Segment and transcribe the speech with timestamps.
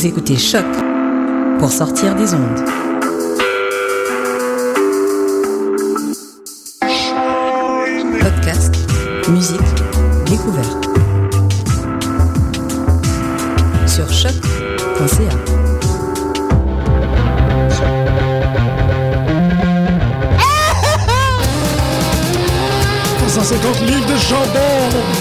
[0.00, 0.64] Vous écoutez Choc
[1.58, 2.64] pour sortir des ondes.
[8.18, 8.74] Podcast,
[9.28, 9.60] musique,
[10.24, 10.88] découverte.
[13.86, 15.60] Sur choc.ca.
[23.28, 25.19] 150 livres de chambon.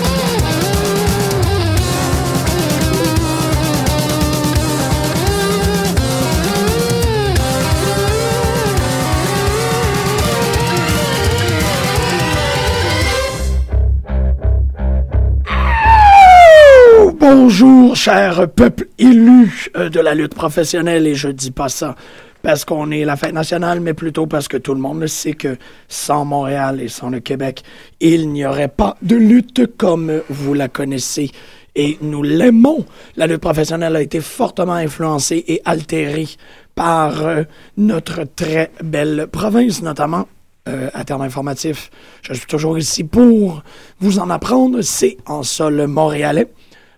[17.61, 21.93] Bonjour, cher peuple élu euh, de la lutte professionnelle, et je dis pas ça
[22.41, 25.57] parce qu'on est la fête nationale, mais plutôt parce que tout le monde sait que
[25.89, 27.63] sans Montréal et sans le Québec,
[27.99, 31.31] il n'y aurait pas de lutte comme vous la connaissez.
[31.75, 32.85] Et nous l'aimons.
[33.17, 36.29] La lutte professionnelle a été fortement influencée et altérée
[36.75, 37.43] par euh,
[37.75, 40.29] notre très belle province, notamment
[40.69, 41.91] euh, à terme informatif.
[42.21, 43.63] Je suis toujours ici pour
[43.99, 44.79] vous en apprendre.
[44.81, 46.47] C'est en sol montréalais.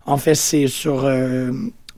[0.05, 1.51] En fait, c'est sur euh,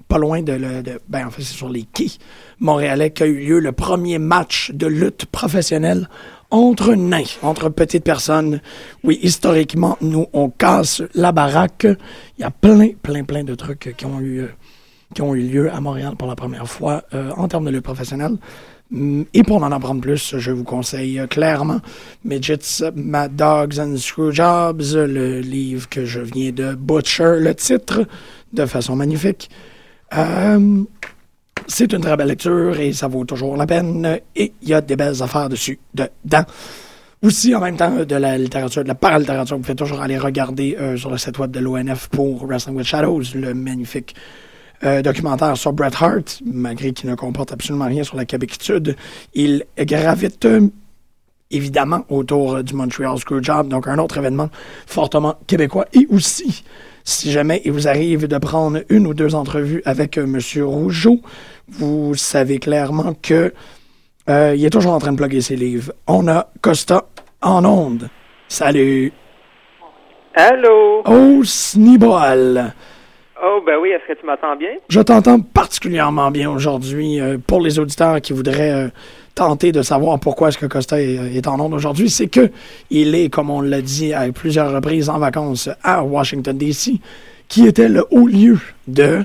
[0.07, 2.11] pas loin de, le, de ben en fait c'est sur les quais
[2.59, 6.07] montréalais qu'a eu lieu le premier match de lutte professionnelle
[6.51, 8.61] entre nains, entre petites personnes.
[9.03, 11.87] Oui, historiquement, nous, on casse la baraque.
[12.37, 14.45] Il y a plein, plein, plein de trucs qui ont eu,
[15.15, 17.83] qui ont eu lieu à Montréal pour la première fois euh, en termes de lutte
[17.83, 18.37] professionnelle.
[18.93, 21.81] Mm, Et pour en apprendre plus, je vous conseille euh, clairement
[22.23, 28.05] Midgets, Mad Dogs and Screwjobs, le livre que je viens de butcher le titre
[28.53, 29.49] de façon magnifique.
[30.15, 30.83] Euh,
[31.67, 34.19] c'est une très belle lecture et ça vaut toujours la peine.
[34.35, 36.45] Et il y a des belles affaires dessus, dedans.
[37.23, 40.77] Aussi, en même temps, de la littérature, de la paralittérature, vous pouvez toujours aller regarder
[40.79, 44.13] euh, sur le site web de l'ONF pour Wrestling with Shadows, le magnifique
[44.83, 48.95] euh, documentaire sur Bret Hart, malgré qu'il ne comporte absolument rien sur la québéquitude.
[49.33, 50.67] Il gravite euh,
[51.51, 54.49] évidemment autour euh, du Montreal Screwjob, donc un autre événement
[54.85, 55.85] fortement québécois.
[55.93, 56.63] Et aussi,
[57.03, 60.39] si jamais il vous arrive de prendre une ou deux entrevues avec M.
[60.61, 61.19] Rougeau,
[61.69, 63.53] vous savez clairement que
[64.29, 65.93] euh, il est toujours en train de plugger ses livres.
[66.07, 67.05] On a Costa
[67.41, 68.09] en onde.
[68.47, 69.11] Salut.
[70.35, 71.03] Allô?
[71.05, 72.73] Oh, Snibol.
[73.45, 74.71] Oh, ben oui, est-ce que tu m'entends bien?
[74.89, 77.19] Je t'entends particulièrement bien aujourd'hui.
[77.19, 78.87] euh, pour les auditeurs qui voudraient euh,
[79.35, 82.49] tenter de savoir pourquoi est-ce que Costa est, est en onde aujourd'hui, c'est que
[82.89, 86.93] il est, comme on l'a dit à plusieurs reprises, en vacances à Washington, D.C.,
[87.49, 89.19] qui était le haut lieu de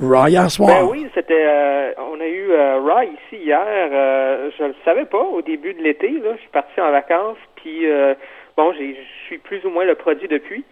[0.00, 0.68] Raw hier soir.
[0.82, 1.34] Ben oui, c'était.
[1.46, 3.60] euh, on a eu euh, Raw ici hier.
[3.92, 6.08] euh, je le savais pas au début de l'été.
[6.10, 7.36] Là, je suis parti en vacances.
[7.56, 8.14] Puis euh,
[8.56, 8.94] bon, je
[9.26, 10.64] suis plus ou moins le produit depuis.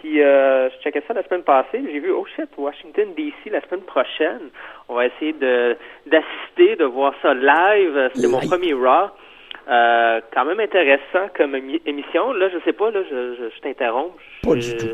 [0.00, 1.82] Puis euh, je checkais ça la semaine passée.
[1.92, 3.50] J'ai vu oh shit, Washington D.C.
[3.50, 4.50] la semaine prochaine.
[4.88, 5.76] On va essayer de
[6.06, 7.96] d'assister, de voir ça live.
[7.96, 9.08] Euh, C'était mon premier Raw.
[9.68, 12.32] Euh, quand même intéressant comme émi- émission.
[12.32, 12.90] Là, je sais pas.
[12.90, 14.14] Là, je, je, je t'interromps.
[14.42, 14.86] Pas du tout.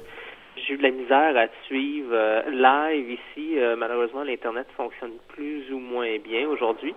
[0.56, 3.58] j'ai eu de la misère à te suivre euh, live ici.
[3.58, 6.94] Euh, malheureusement, l'Internet fonctionne plus ou moins bien aujourd'hui.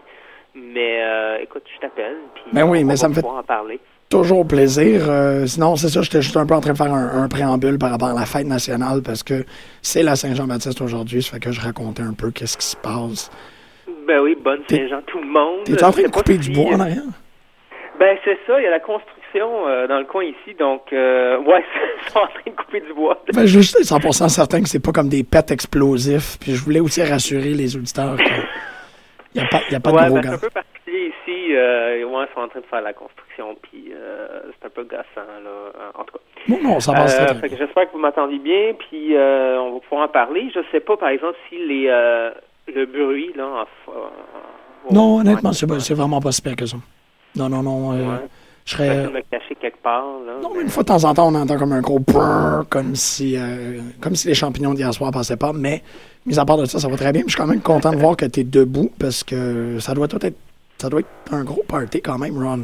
[0.55, 2.17] Mais euh, écoute, je t'appelle.
[2.51, 3.79] Ben oui, mais ça me fait- en parler.
[4.09, 5.01] Toujours plaisir.
[5.09, 7.77] Euh, sinon, c'est ça, j'étais juste un peu en train de faire un, un préambule
[7.77, 9.43] par rapport à la fête nationale parce que
[9.81, 11.21] c'est la Saint-Jean-Baptiste aujourd'hui.
[11.21, 13.29] Ça fait que je racontais un peu qu'est-ce qui se passe.
[14.07, 15.65] Ben oui, bonne Saint-Jean, tout le monde.
[15.65, 17.03] T'es en train de couper du bois en arrière?
[17.99, 21.39] Ben c'est ça, il y a la construction euh, dans le coin ici, donc euh,
[21.39, 21.63] ouais,
[22.07, 23.21] ils sont en train de couper du bois.
[23.33, 26.37] Ben, je suis 100% certain que c'est pas comme des pets explosifs.
[26.39, 28.15] Puis je voulais aussi rassurer les auditeurs
[29.37, 31.07] qu'il n'y a pas, y a pas ouais, de gros ben, c'est un peu particulier
[31.07, 31.55] ici.
[31.55, 34.83] Euh, ouais, ils sont en train de faire la construction, puis euh, c'est un peu
[34.83, 35.03] gossant,
[35.43, 35.91] là.
[35.95, 36.23] En tout cas.
[36.47, 40.03] Non, non, ça passe Euh, j'espère que vous m'entendez bien, puis euh, on va pouvoir
[40.07, 40.49] en parler.
[40.53, 41.87] Je sais pas, par exemple, si les
[42.67, 43.45] le bruit là.
[43.87, 46.77] En, en- Non, honnêtement, c'est vraiment pas si pire que ça.
[47.35, 47.89] Non, non, non.
[47.91, 48.17] Ouais.
[48.67, 49.03] Je Je serais.
[49.05, 50.33] de me cacher quelque part là.
[50.43, 52.95] Non, mais une fois de temps en temps, on entend comme un gros brrr, comme
[52.95, 55.53] si, euh, comme si les champignons d'hier soir passaient pas.
[55.53, 55.81] Mais,
[56.25, 57.21] mis à part de ça, ça va très bien.
[57.25, 60.09] Je suis quand même content de voir que tu es debout parce que ça doit
[60.09, 60.35] tout être,
[60.77, 62.63] ça doit être un gros party quand même, Ron.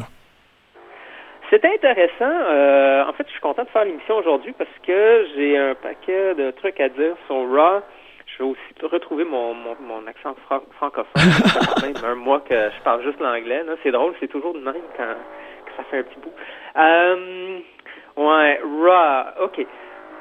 [1.49, 2.33] C'était intéressant.
[2.51, 6.35] Euh, en fait, je suis content de faire l'émission aujourd'hui parce que j'ai un paquet
[6.35, 7.81] de trucs à dire sur Raw.
[8.25, 8.59] Je vais aussi
[8.91, 11.21] retrouver mon, mon, mon accent fran- francophone.
[11.21, 13.61] ça fait quand même un mois que je parle juste l'anglais.
[13.83, 15.13] C'est drôle, c'est toujours de même quand
[15.77, 16.33] ça fait un petit bout.
[16.77, 17.59] Euh,
[18.17, 19.45] ouais, Raw.
[19.45, 19.65] OK.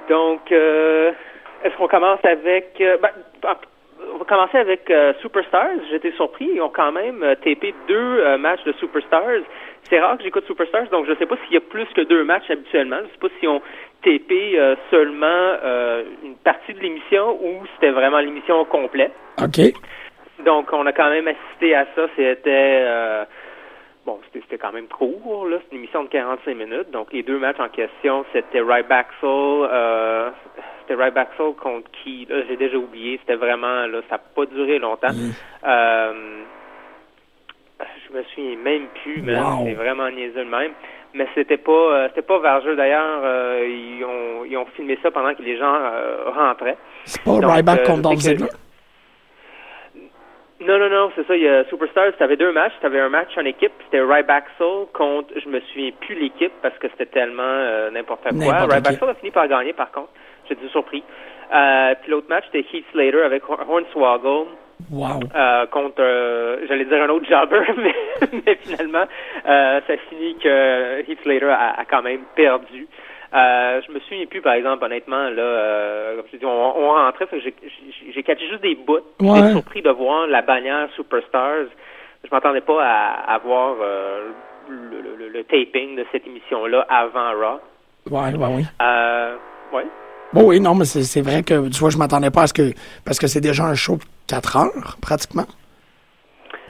[0.08, 1.12] Donc, euh,
[1.64, 2.81] est-ce qu'on commence avec...
[2.81, 3.10] euh, ben,
[4.12, 5.78] on va commencer avec euh, Superstars.
[5.90, 6.50] J'étais surpris.
[6.54, 9.43] Ils ont quand même euh, tapé deux euh, matchs de Superstars.
[9.88, 12.02] C'est rare que j'écoute Superstars, donc je ne sais pas s'il y a plus que
[12.02, 12.98] deux matchs habituellement.
[12.98, 13.60] Je ne sais pas si on
[14.02, 15.56] TP euh, seulement
[16.25, 19.10] une partie de l'émission ou c'était vraiment l'émission au complet.
[19.43, 19.60] OK.
[20.44, 22.06] Donc, on a quand même assisté à ça.
[22.16, 22.84] C'était
[24.06, 25.58] bon, c'était quand même court, là.
[25.60, 26.90] C'est une émission de 45 minutes.
[26.90, 30.31] Donc, les deux matchs en question, c'était Ryback euh,
[30.81, 33.19] c'était Ryback contre qui, là, j'ai déjà oublié.
[33.20, 35.12] C'était vraiment, là, ça n'a pas duré longtemps.
[35.64, 36.12] Euh,
[38.08, 40.72] je me souviens même plus, mais c'est vraiment niaiseux le même.
[41.14, 43.20] Mais c'était pas, euh, c'était pas Vargeux d'ailleurs.
[43.22, 45.78] Euh, ils ont, ils ont filmé ça pendant que les gens
[46.34, 46.78] rentraient.
[47.05, 48.48] C'est pas Ryback contre Dolph Ziggler.
[50.72, 51.36] Non, non, non, c'est ça.
[51.36, 52.72] Il y a Superstars, tu avais deux matchs.
[52.80, 56.52] Tu avais un match en équipe, c'était Ryback Soul contre, je me souviens plus l'équipe
[56.62, 58.64] parce que c'était tellement euh, n'importe quoi.
[58.64, 60.08] Ryback Soul a fini par gagner par contre.
[60.48, 61.04] J'étais surpris.
[61.52, 64.48] Euh, puis l'autre match, c'était Heath Slater avec Hornswoggle.
[64.90, 65.20] Wow.
[65.34, 67.94] Euh, contre, euh, j'allais dire un autre jobber, mais,
[68.46, 69.04] mais finalement,
[69.44, 72.88] ça finit que Heath Slater a, a quand même perdu.
[73.34, 76.88] Euh, je me souviens plus, par exemple, honnêtement, là, euh, comme je dis, on, on
[76.93, 78.99] rentrait, j'ai catché juste des bouts.
[79.20, 81.69] J'étais surpris de voir la bannière Superstars.
[82.25, 84.31] Je m'attendais pas à, à voir euh,
[84.69, 87.61] le, le, taping de cette émission-là avant Raw.
[88.11, 88.64] Ouais, ouais, oui.
[88.82, 89.37] Euh,
[89.73, 89.87] ouais.
[90.32, 92.73] Bon, oui, non, mais c'est vrai que, tu vois, je m'attendais pas à ce que,
[93.05, 95.46] parce que c'est déjà un show de 4 heures, pratiquement.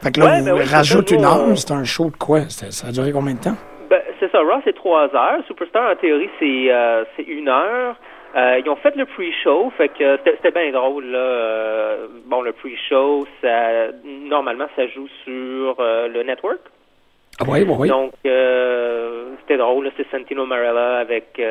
[0.00, 2.49] Fait que là, on ben rajoute une heure, c'est un show de quoi?
[2.49, 3.56] Ça a duré combien de temps?
[4.22, 4.38] C'est ça.
[4.38, 5.42] Raw, c'est trois heures.
[5.48, 7.96] Superstar, en théorie, c'est euh, c'est une heure.
[8.36, 11.06] Euh, ils ont fait le pre-show, fait que c'était bien drôle.
[11.06, 11.19] Là.
[11.19, 16.60] Euh, bon, le pre-show, ça, normalement, ça joue sur le network.
[17.40, 17.88] Ah oui, oui, oui.
[17.88, 19.90] Donc, c'était drôle.
[19.96, 21.42] C'est Santino Marella avec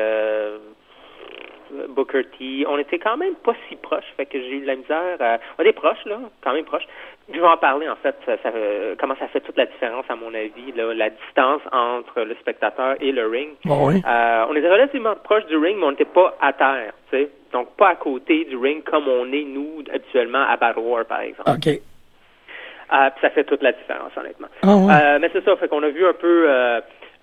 [1.90, 2.64] Booker T.
[2.66, 5.16] On était quand même pas si proches, fait que j'ai eu de la misère.
[5.20, 5.38] À...
[5.58, 6.86] On est proches, là, quand même proches.
[7.32, 10.16] Je vais en parler, en fait, ça, euh, comment ça fait toute la différence, à
[10.16, 13.50] mon avis, là, la distance entre le spectateur et le ring.
[13.64, 14.02] Ah oui.
[14.06, 17.30] euh, on était relativement proche du ring, mais on n'était pas à terre, tu sais.
[17.52, 21.20] Donc, pas à côté du ring comme on est, nous, habituellement, à Battle War, par
[21.20, 21.50] exemple.
[21.50, 21.68] OK.
[21.68, 24.48] Euh, ça fait toute la différence, honnêtement.
[24.62, 24.92] Ah ouais.
[24.92, 26.48] euh, mais c'est ça, fait qu'on a vu un peu...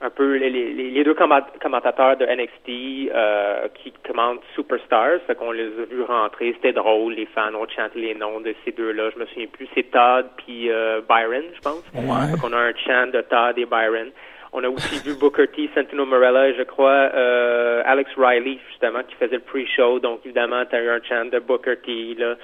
[0.01, 5.51] Un peu les, les, les deux commentateurs de NXT euh, qui commandent Superstars, fait qu'on
[5.51, 9.09] les a vus rentrer, c'était drôle, les fans ont chanté les noms de ces deux-là,
[9.13, 11.83] je me souviens plus, c'est Todd puis euh, Byron, je pense.
[11.93, 12.31] Ouais.
[12.31, 14.11] Fait qu'on a un chant de Todd et Byron.
[14.51, 19.03] On a aussi vu Booker T, Santino Morella et je crois euh, Alex Riley, justement,
[19.03, 19.99] qui faisait le pre-show.
[19.99, 22.35] Donc, évidemment, tu as eu un chant de Booker T, là,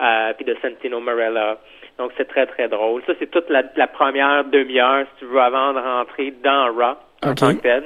[0.00, 1.58] euh, puis de Santino Morella.
[1.98, 3.02] Donc, c'est très, très drôle.
[3.06, 6.96] Ça, c'est toute la, la première demi-heure, si tu veux, avant de rentrer dans Raw
[7.22, 7.84] en tant que tel.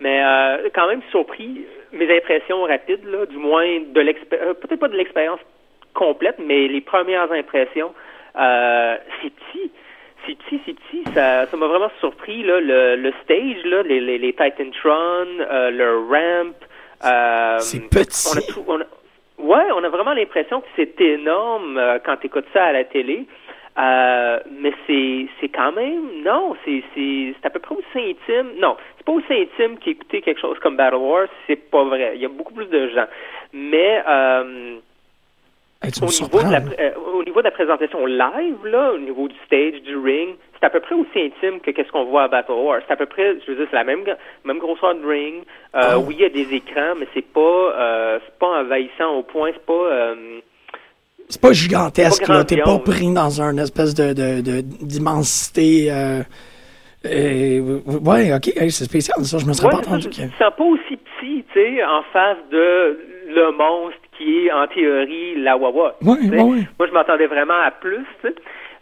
[0.00, 4.80] Mais euh, quand même surpris, mes impressions rapides, là, du moins de l'expérience, euh, peut-être
[4.80, 5.40] pas de l'expérience
[5.94, 7.92] complète, mais les premières impressions,
[8.38, 9.70] euh, c'est petit.
[10.26, 11.04] C'est petit, c'est petit.
[11.14, 15.70] Ça, ça m'a vraiment surpris, là, le, le stage, là, les, les, les Titantron, euh,
[15.70, 16.54] le ramp.
[17.04, 18.28] Euh, c'est petit.
[18.34, 18.84] On a tout, on a,
[19.40, 22.84] Ouais, on a vraiment l'impression que c'est énorme euh, quand tu écoutes ça à la
[22.84, 23.26] télé.
[23.78, 28.52] Euh, mais c'est c'est quand même non, c'est c'est c'est à peu près aussi intime.
[28.58, 32.12] Non, c'est pas aussi intime qu'écouter quelque chose comme Battle Wars, c'est pas vrai.
[32.16, 33.06] Il y a beaucoup plus de gens.
[33.52, 34.78] Mais euh,
[36.02, 39.36] au, niveau de la, euh, au niveau de la présentation live, là, au niveau du
[39.46, 42.52] stage, du ring, c'est à peu près aussi intime que qu'est-ce qu'on voit à Battle
[42.52, 42.80] War.
[42.86, 44.04] C'est à peu près, je veux dire, c'est la même
[44.44, 45.42] même grosseur de ring.
[45.74, 46.04] Euh, Oh.
[46.06, 49.50] Oui, il y a des écrans, mais c'est pas euh, c'est pas envahissant au point,
[49.54, 50.14] c'est pas euh,
[51.28, 52.44] C'est pas gigantesque, pas là.
[52.44, 55.90] T'es pas pris dans un espèce de, de, de- d'immensité.
[57.04, 57.60] Euh,
[58.04, 59.38] ouais, ok, c'est spécial, ça.
[59.38, 60.02] Je me serais Ouais, pas entendu.
[60.04, 62.98] ça, tu sens pas aussi petit, tu sais, en face de
[63.28, 65.94] le monstre qui est en théorie la Wawa.
[66.02, 66.58] Ouais, ouais, ouais.
[66.78, 68.34] Moi, je m'attendais vraiment à plus, tu sais.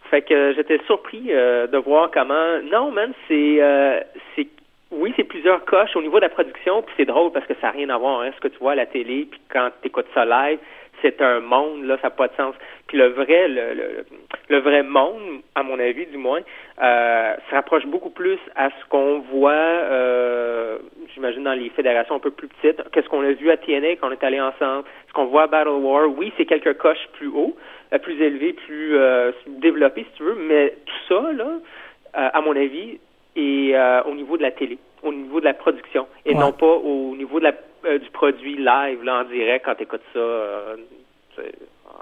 [0.09, 2.59] Fait que euh, j'étais surpris euh, de voir comment.
[2.71, 3.99] Non, man, c'est, euh,
[4.35, 4.47] c'est,
[4.91, 7.67] oui, c'est plusieurs coches au niveau de la production, puis c'est drôle parce que ça
[7.67, 9.87] n'a rien à voir, hein, ce que tu vois à la télé, puis quand tu
[9.87, 10.59] écoutes ça live,
[11.01, 12.55] c'est un monde, là, ça n'a pas de sens.
[12.87, 14.05] Puis le vrai, le, le,
[14.49, 16.41] le vrai monde, à mon avis, du moins,
[16.81, 20.77] euh, se rapproche beaucoup plus à ce qu'on voit, euh,
[21.13, 22.81] j'imagine, dans les fédérations un peu plus petites.
[22.91, 24.83] Qu'est-ce qu'on a vu à TNA quand on est allé ensemble?
[25.07, 27.55] Ce qu'on voit à Battle War, oui, c'est quelques coches plus haut,
[27.93, 32.41] euh, plus élevé, plus euh, développé, si tu veux, mais tout ça, là, euh, à
[32.41, 32.99] mon avis,
[33.35, 33.75] est
[34.05, 36.39] au niveau de la télé, au niveau de la production, et Ouais.
[36.39, 37.53] non pas au niveau de la,
[37.85, 40.19] euh, du produit live, là, en direct, quand tu écoutes ça.
[40.19, 40.75] euh,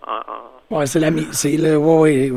[0.08, 2.30] en- en- Ouais, c'est la, c'est le, ouais,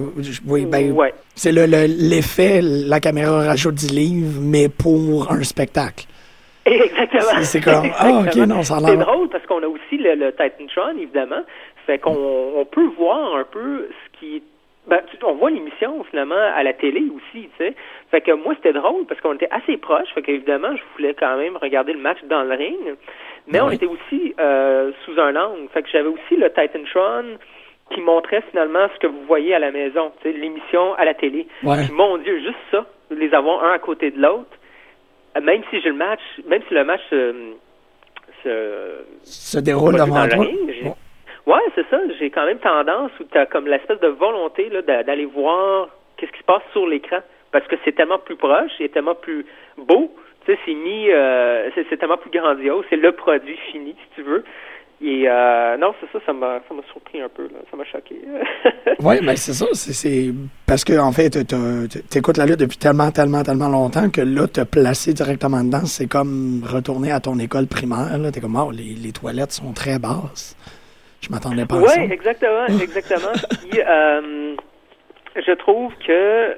[0.47, 1.14] oui, ben, Ouais.
[1.35, 6.04] c'est le, le- l'effet, la caméra rajoute du livre, mais pour un spectacle.
[6.66, 7.42] Exactement.
[7.42, 10.97] C'est- comme, ah, ok, non, ça C'est drôle parce qu'on a aussi le, le Titantron,
[10.99, 11.42] évidemment.
[11.87, 14.42] Fait qu'on on peut voir un peu ce qui
[14.87, 17.75] ben, tu- on voit l'émission finalement à la télé aussi, tu sais.
[18.11, 21.37] Fait que moi c'était drôle parce qu'on était assez proches, fait qu'évidemment je voulais quand
[21.37, 22.76] même regarder le match dans le ring.
[23.50, 25.69] Mais on était aussi euh, sous un angle.
[25.73, 27.38] Fait que j'avais aussi le Titantron
[27.92, 31.47] qui montrait finalement ce que vous voyez à la maison, l'émission à la télé.
[31.64, 31.85] Ouais.
[31.87, 34.47] Puis, mon Dieu, juste ça, les avoir un à côté de l'autre,
[35.37, 37.52] euh, même si j'ai le match, même si le match euh,
[38.45, 40.45] se, Se déroule devant toi.
[40.69, 40.92] j'ai-
[41.47, 41.59] Ouais.
[41.75, 41.99] C'est ça.
[42.19, 46.38] J'ai quand même tendance où tu as comme l'espèce de volonté d'aller voir qu'est-ce qui
[46.38, 47.19] se passe sur l'écran.
[47.50, 49.45] Parce que c'est tellement plus proche, c'est tellement plus
[49.76, 50.14] beau.
[50.64, 52.85] C'est mis, euh, c'est c'est tellement plus grandiose.
[52.90, 54.45] C'est le produit fini, si tu veux.
[55.02, 57.45] Et euh, non, c'est ça, ça m'a, ça m'a surpris un peu.
[57.45, 57.61] Là.
[57.71, 58.16] Ça m'a choqué.
[59.02, 59.66] Oui, mais c'est ça.
[59.73, 60.30] C'est,
[60.66, 64.47] Parce que, en fait, tu écoutes la lutte depuis tellement, tellement, tellement longtemps que là,
[64.47, 68.19] te placer directement dedans, c'est comme retourner à ton école primaire.
[68.19, 68.30] Là.
[68.30, 70.54] T'es comme, oh, les, les toilettes sont très basses.
[71.23, 72.00] Je m'attendais pas à ça.
[72.00, 73.33] Oui, exactement, exactement.
[73.71, 74.54] Puis, euh,
[75.37, 76.57] je trouve que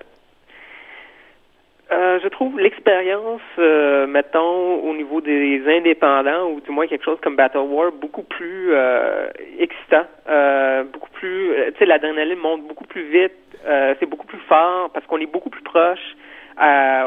[1.92, 7.18] euh, je trouve l'expérience, euh, mettons, au niveau des indépendants, ou du moins quelque chose
[7.22, 12.66] comme Battle War, beaucoup plus euh, excitant, euh, beaucoup plus, euh, tu sais, l'adrénaline monte
[12.66, 13.32] beaucoup plus vite,
[13.66, 16.16] euh, c'est beaucoup plus fort parce qu'on est beaucoup plus proche.
[16.62, 17.04] Euh,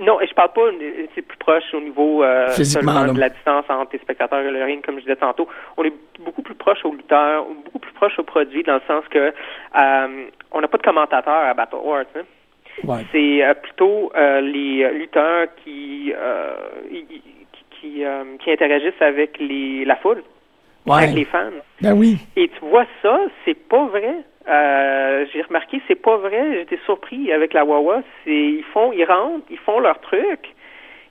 [0.00, 0.70] non, et je parle pas,
[1.14, 4.64] c'est plus proche au niveau euh, seulement de la distance entre les spectateurs et le
[4.64, 5.48] ring, comme je disais tantôt.
[5.76, 9.04] On est beaucoup plus proche aux lutteurs, beaucoup plus proche aux produits, dans le sens
[9.10, 12.26] que euh, on n'a pas de commentateurs à Battle War, tu sais.
[12.84, 13.04] Ouais.
[13.12, 16.54] C'est euh, plutôt euh, les euh, lutteurs qui euh,
[16.90, 17.22] qui,
[17.80, 20.22] qui, euh, qui interagissent avec les, la foule,
[20.88, 21.24] avec les Ouais.
[21.24, 21.50] fans.
[21.80, 22.18] Ben oui.
[22.36, 24.14] Et tu vois ça, c'est pas vrai.
[24.48, 26.54] Euh, j'ai remarqué, c'est pas vrai.
[26.54, 28.02] J'étais surpris avec la Wawa.
[28.24, 30.40] C'est ils font, ils rentrent, ils font leur truc,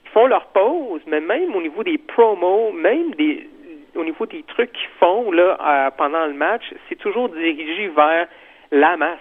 [0.04, 3.48] ils font leur pause, mais même au niveau des promos, même des
[3.94, 8.26] au niveau des trucs qu'ils font là euh, pendant le match, c'est toujours dirigé vers
[8.70, 9.18] la masse.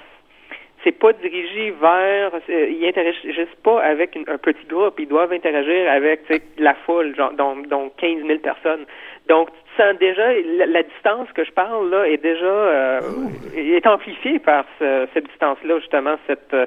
[0.87, 5.33] C'est pas dirigé vers, euh, ils interagissent pas avec une- un petit groupe, ils doivent
[5.33, 6.21] interagir avec
[6.57, 8.85] la foule, genre, donc, donc 15 000 personnes.
[9.27, 13.01] Donc, tu sens déjà, la, la distance que je parle là est déjà euh,
[13.57, 16.65] est amplifiée par ce- cette distance-là, justement, cette, euh,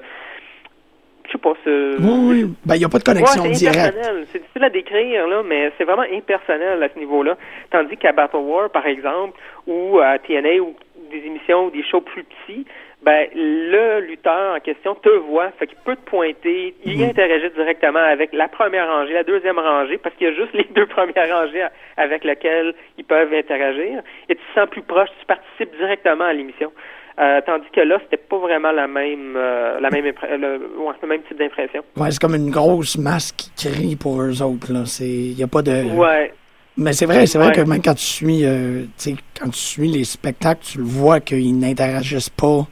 [1.24, 2.54] je sais pas, ce, Oui, oui.
[2.66, 3.96] Ben, il n'y a pas de connexion Ouais, directe.
[4.32, 7.38] C'est difficile à décrire, là, mais c'est vraiment impersonnel à ce niveau-là.
[7.70, 10.74] Tandis qu'à Battle War, par exemple, ou à TNA, ou
[11.10, 12.66] des émissions ou des shows plus petits,
[13.02, 17.98] ben, le lutteur en question te voit, fait qu'il peut te pointer, il interagit directement
[18.00, 21.28] avec la première rangée, la deuxième rangée, parce qu'il y a juste les deux premières
[21.30, 21.66] rangées
[21.96, 26.32] avec lesquelles ils peuvent interagir, et tu te sens plus proche, tu participes directement à
[26.32, 26.70] l'émission.
[27.18, 30.94] Euh, tandis que là, c'était pas vraiment la même, euh, la même, impré- le, ouais,
[31.02, 31.82] le même type d'impression.
[31.96, 34.72] Ouais, c'est comme une grosse masse qui crie pour eux autres.
[34.72, 34.86] Là.
[34.86, 35.82] C'est, y a pas de.
[35.96, 36.32] Ouais.
[36.78, 37.54] Mais c'est vrai, c'est vrai Ouais.
[37.54, 40.84] que même quand tu suis, euh, tu sais, quand tu suis les spectacles, tu le
[40.84, 42.66] vois qu'ils n'interagissent pas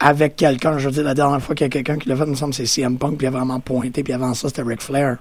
[0.00, 0.78] avec quelqu'un.
[0.78, 2.34] Je veux dire, la dernière fois qu'il y a quelqu'un qui l'a fait, il me
[2.34, 4.80] semble que c'est CM Punk, puis il a vraiment pointé, puis avant ça, c'était Ric
[4.82, 5.16] Flair.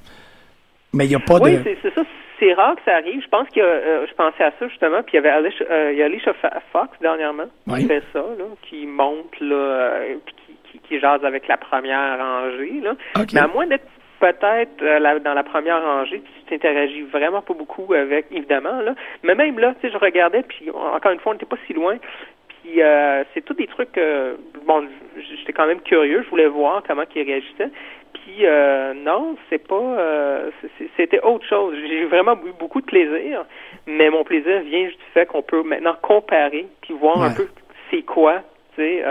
[0.93, 1.63] Mais il n'y a pas Oui, de.
[1.63, 2.01] c'est c'est ça.
[2.37, 3.21] C'est rare que ça arrive.
[3.23, 5.01] Je pense qu'il y a, euh, je pensais à ça justement.
[5.03, 6.33] Puis il y avait Alicia, euh, il y a Alicia
[6.73, 7.79] Fox dernièrement Oui.
[7.81, 11.55] qui fait ça, là, qui monte là, euh, puis qui, qui, qui jase avec la
[11.55, 12.81] première rangée.
[12.83, 12.95] Là.
[13.33, 13.85] Mais à moins d'être
[14.19, 18.81] peut-être euh, dans la première rangée, tu t'interagis vraiment pas beaucoup avec, évidemment.
[18.81, 18.95] Là.
[19.23, 21.73] Mais même là, tu sais, je regardais, puis encore une fois, on n'était pas si
[21.73, 21.95] loin.
[22.65, 23.97] Puis euh, c'est tous des trucs.
[23.97, 26.23] euh, bon, j'étais quand même curieux.
[26.23, 27.69] Je voulais voir comment ils réagissaient.
[28.13, 29.75] Puis euh, non, c'est pas.
[29.75, 30.49] euh,
[30.97, 31.75] C'était autre chose.
[31.87, 33.45] J'ai vraiment eu beaucoup de plaisir,
[33.85, 37.47] mais mon plaisir vient du fait qu'on peut maintenant comparer puis voir un peu
[37.91, 38.41] c'est quoi,
[38.75, 39.03] tu sais,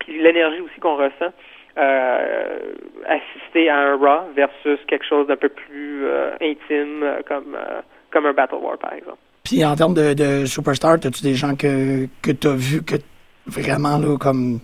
[0.00, 1.32] puis l'énergie aussi qu'on ressent.
[3.06, 6.06] Assister à un Raw versus quelque chose d'un peu plus
[6.40, 7.56] intime comme
[8.10, 9.18] comme un Battle War par exemple.
[9.52, 12.94] Puis en termes de, de superstar, as-tu des gens que, que tu as vus que
[13.46, 14.60] vraiment, là, comme.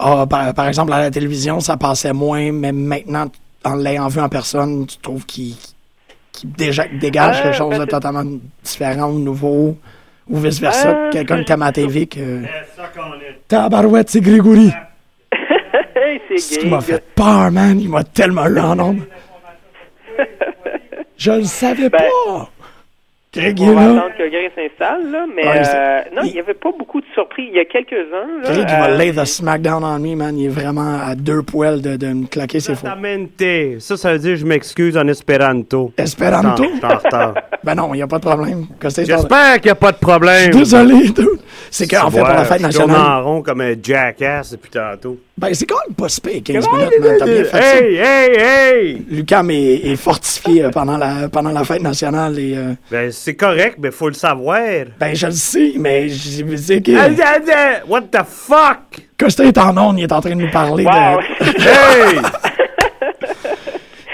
[0.00, 3.30] Ah, par, par exemple, à la télévision, ça passait moins, mais maintenant,
[3.64, 5.54] en l'ayant vu en personne, tu trouves qu'il
[6.32, 8.24] qu'il déjà dégage Euh, quelque chose ben, de c'est- totalement
[8.64, 9.78] différent ou nouveau,
[10.28, 12.42] ou vice-versa, Euh, quelqu'un à la TV que.
[12.42, 12.48] Est.
[13.46, 14.72] Tabarouette, c'est Grégory!
[16.28, 17.78] c'est Ce qui m'a fait peur, man!
[17.78, 19.04] Il m'a tellement eu en ombre!
[21.16, 22.50] Je le savais Ben, pas!
[23.34, 23.90] Greg On va là.
[23.90, 27.06] attendre que Gray s'installe, là, mais Ouais, euh, non, il- n'y avait pas beaucoup de
[27.14, 27.48] surprises.
[27.50, 28.42] Il y a quelques-uns.
[28.42, 30.38] là, Greg, il va lay the smackdown on me, man.
[30.38, 32.86] Il est vraiment à deux poils de, de me claquer ses faux.
[32.86, 33.80] Exactamente.
[33.80, 35.92] Ça, ça veut dire je m'excuse en espéranto.
[35.96, 36.62] Esperanto?
[36.64, 37.34] Je suis en retard.
[37.64, 38.66] Ben non, il n'y a pas de problème.
[38.82, 40.52] J'espère qu'il n'y a pas de Je problème.
[40.52, 41.26] suis désolé, dude.
[41.70, 44.70] C'est qu'en fait, pour la fête je tourne nationale, en rond comme un jackass depuis
[44.70, 45.18] tantôt.
[45.36, 47.16] Ben c'est quand même pas pire, 15 minutes, man.
[47.18, 47.76] T'as bien fait ça.
[47.76, 49.04] Hey, hey, hey!
[49.10, 53.34] Lucam est, est fortifié euh, pendant la, pendant la fête nationale et, euh, Ben, c'est
[53.34, 54.60] correct, mais faut le savoir.
[54.98, 56.92] ben je le sais, mais je je sais que
[57.88, 59.00] What the fuck?
[59.18, 61.20] Costa est en onde, il est en train de nous parler Wow.
[61.20, 61.24] de...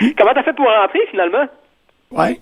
[0.01, 0.13] Hey!
[0.17, 1.47] Comment t'as fait pour rentrer finalement?
[2.11, 2.41] Ouais.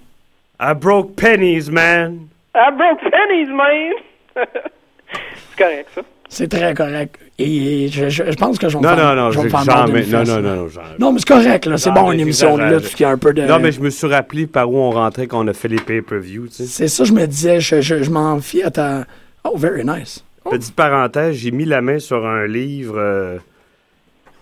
[0.60, 2.28] I broke pennies, man.
[2.54, 3.92] I broke pennies, man!
[4.36, 6.02] c'est correct, ça.
[6.30, 7.18] C'est très correct.
[7.38, 9.48] Et je, je- je pense que je vais me Non, faire- non, non, je vais
[9.48, 10.40] faire une non, non, là.
[10.42, 11.78] non, non, j'en- Non, mais c'est correct, là.
[11.78, 13.42] C'est Non, bon, mais une émission, tout ce qui a un peu de...
[13.42, 15.78] Non, mais je me suis rappelé par où on rentrait quand on a fait les
[15.80, 16.66] pay-per-view, tu sais.
[16.66, 19.04] C'est ça, je me disais, je, je, je m'en fie à ta...
[19.44, 20.22] Oh, very nice.
[20.44, 20.50] Oh.
[20.50, 23.38] Petite parenthèse, j'ai mis la main sur un livre euh,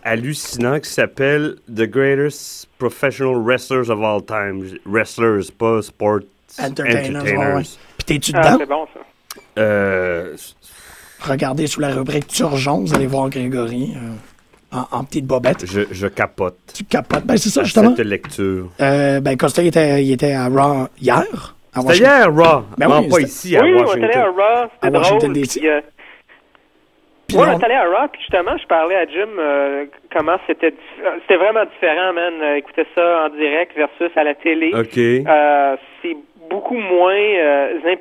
[0.03, 4.65] hallucinant qui s'appelle The Greatest Professional Wrestlers of All Time.
[4.87, 6.21] Wrestlers, pas sports
[6.59, 7.39] Entertainers, entertainers.
[7.39, 7.63] ouais, ouais.
[7.99, 8.57] Puis t'es-tu Ah, dedans?
[8.61, 9.01] c'est bon, ça.
[9.59, 10.37] Euh,
[11.29, 15.65] Regardez sous la rubrique Turgeon, vous allez voir Grégory euh, en, en petite bobette.
[15.67, 16.57] je, je capote.
[16.75, 17.25] Tu capotes.
[17.25, 17.95] Ben, c'est ça, justement.
[17.97, 18.69] Cette lecture.
[18.81, 21.23] Euh, ben, Costa, il était, il était à Raw hier.
[21.75, 22.13] C'était Washington.
[22.13, 22.63] hier, Raw.
[22.79, 24.21] Ben non, oui, pas ici, à oui, on est allé Washington.
[24.21, 25.33] à Raw, À c'était Washington, drôle.
[25.35, 25.61] D.C.
[25.61, 25.81] Puis, euh,
[27.29, 29.85] Puis Ouais, on- on est allé à Raw, puis justement, je parlais à Jim euh,
[30.13, 30.73] comment c'était
[31.23, 32.57] c'était vraiment différent, man.
[32.57, 34.73] Écouter ça en direct versus à la télé.
[34.75, 34.97] OK.
[34.97, 36.17] Euh, c'est
[36.49, 38.01] beaucoup moins euh, imp-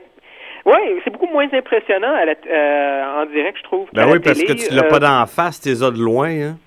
[0.66, 3.88] Ouais, c'est beaucoup moins impressionnant à la euh, en direct, je trouve.
[3.94, 6.58] Ben oui, parce que tu l'as Euh, pas d'en face, t'es as de loin, hein?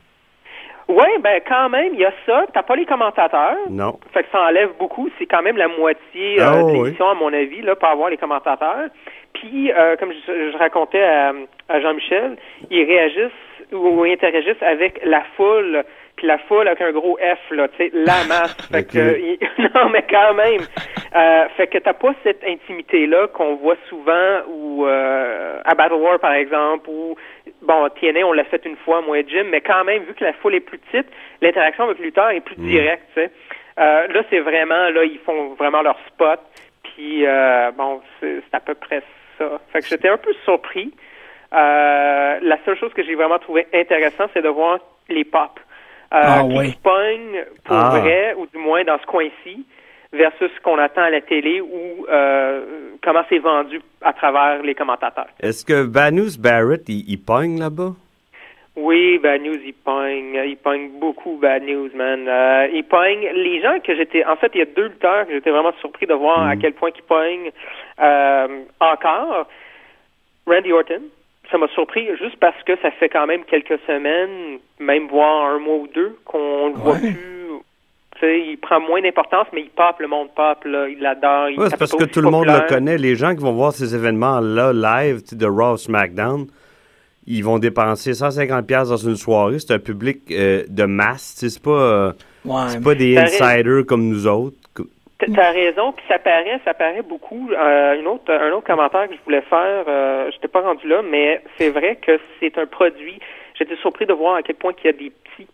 [0.89, 2.47] Ouais, ben quand même, il y a ça.
[2.55, 3.57] T'as pas les commentateurs.
[3.69, 3.99] Non.
[4.15, 5.11] Fait que ça enlève beaucoup.
[5.19, 6.73] C'est quand même la moitié euh, Ah, de oui.
[6.85, 8.89] l'émission, à mon avis, là, pour avoir les commentateurs.
[9.35, 11.33] Puis, euh, comme je, je racontais à,
[11.69, 12.37] à Jean-Michel,
[12.71, 13.33] ils réagissent
[13.73, 15.85] ou interagissent avec la foule.
[16.19, 18.55] Puis la foule avec un gros F, là, tu sais, la masse.
[18.73, 19.39] fait que, il-
[19.75, 20.61] non, mais quand même.
[21.17, 26.19] Euh, fait que t'as pas cette intimité-là qu'on voit souvent ou euh, à Battle War,
[26.19, 27.17] par exemple, ou
[27.63, 30.25] bon, TNA, on l'a fait une fois, moi et Jim, mais quand même, vu que
[30.25, 31.07] la foule est plus petite,
[31.41, 32.67] l'interaction avec le lutteur est plus Mm.
[32.67, 33.31] directe, tu sais.
[33.79, 36.41] Euh, là, c'est vraiment, là, ils font vraiment leur spot,
[36.83, 39.03] puis euh, bon, c'est c'est à peu près
[39.39, 39.61] ça.
[39.73, 40.93] Fait que j'étais un peu surpris.
[41.55, 44.79] Euh, la seule chose que j'ai vraiment trouvé intéressant, c'est de voir
[45.09, 45.59] les pop.
[46.13, 47.99] Euh, Ah, qui se pognent pour Ah.
[48.01, 49.67] vrai, ou du moins dans ce coin-ci,
[50.13, 52.65] versus ce qu'on attend à la télé ou euh,
[53.03, 55.27] comment c'est vendu à travers les commentateurs.
[55.41, 57.93] Est-ce que Vanus Barrett, il, il pogne là-bas?
[58.77, 60.41] Oui, Bad News, il pogne.
[60.47, 62.27] Il pogne beaucoup Bad News, man.
[62.29, 64.25] Euh, il pogne les gens que j'étais...
[64.25, 66.75] En fait, il y a deux lutteurs que j'étais vraiment surpris de voir à quel
[66.75, 67.51] point ils pognent
[68.01, 69.49] euh, encore.
[70.47, 71.03] Randy Orton,
[71.51, 75.59] ça m'a surpris juste parce que ça fait quand même quelques semaines, même voire un
[75.59, 77.17] mois ou deux, qu'on ne le voit plus.
[78.15, 81.51] Tu sais, il prend moins d'importance, mais il pop, le monde pop, là, il l'adore.
[81.51, 82.99] il Ouais, c'est parce que tout le monde le connaît.
[82.99, 86.47] Les gens qui vont voir ces événements-là live, de Raw SmackDown,
[87.27, 89.59] ils vont dépenser 150$ piastres dans une soirée.
[89.61, 91.35] C'est un public euh, de masse.
[91.39, 92.13] tu sais, C'est pas, euh,
[92.45, 92.81] Ouais.
[92.83, 94.57] pas des insiders comme nous autres.
[95.19, 97.51] T'as- raison, puis ça paraît, ça paraît beaucoup.
[97.51, 101.03] Euh, une autre, un autre commentaire que je voulais faire, euh, j'étais pas rendu là,
[101.03, 103.19] mais c'est vrai que c'est un produit.
[103.59, 105.49] J'étais surpris de voir à quel point qu'il y a des petits.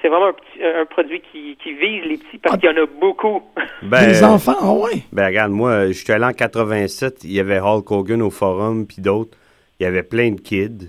[0.00, 2.58] C'est vraiment un, petit, un produit qui, qui vise les petits parce Ah.
[2.58, 3.42] qu'il y en a beaucoup.
[3.82, 5.02] Ben, Des enfants, ah ouais.
[5.12, 8.86] Ben, regarde, moi, je suis allé en 87, il y avait Hulk Hogan au forum,
[8.86, 9.36] puis d'autres.
[9.78, 10.88] Il y avait plein de kids.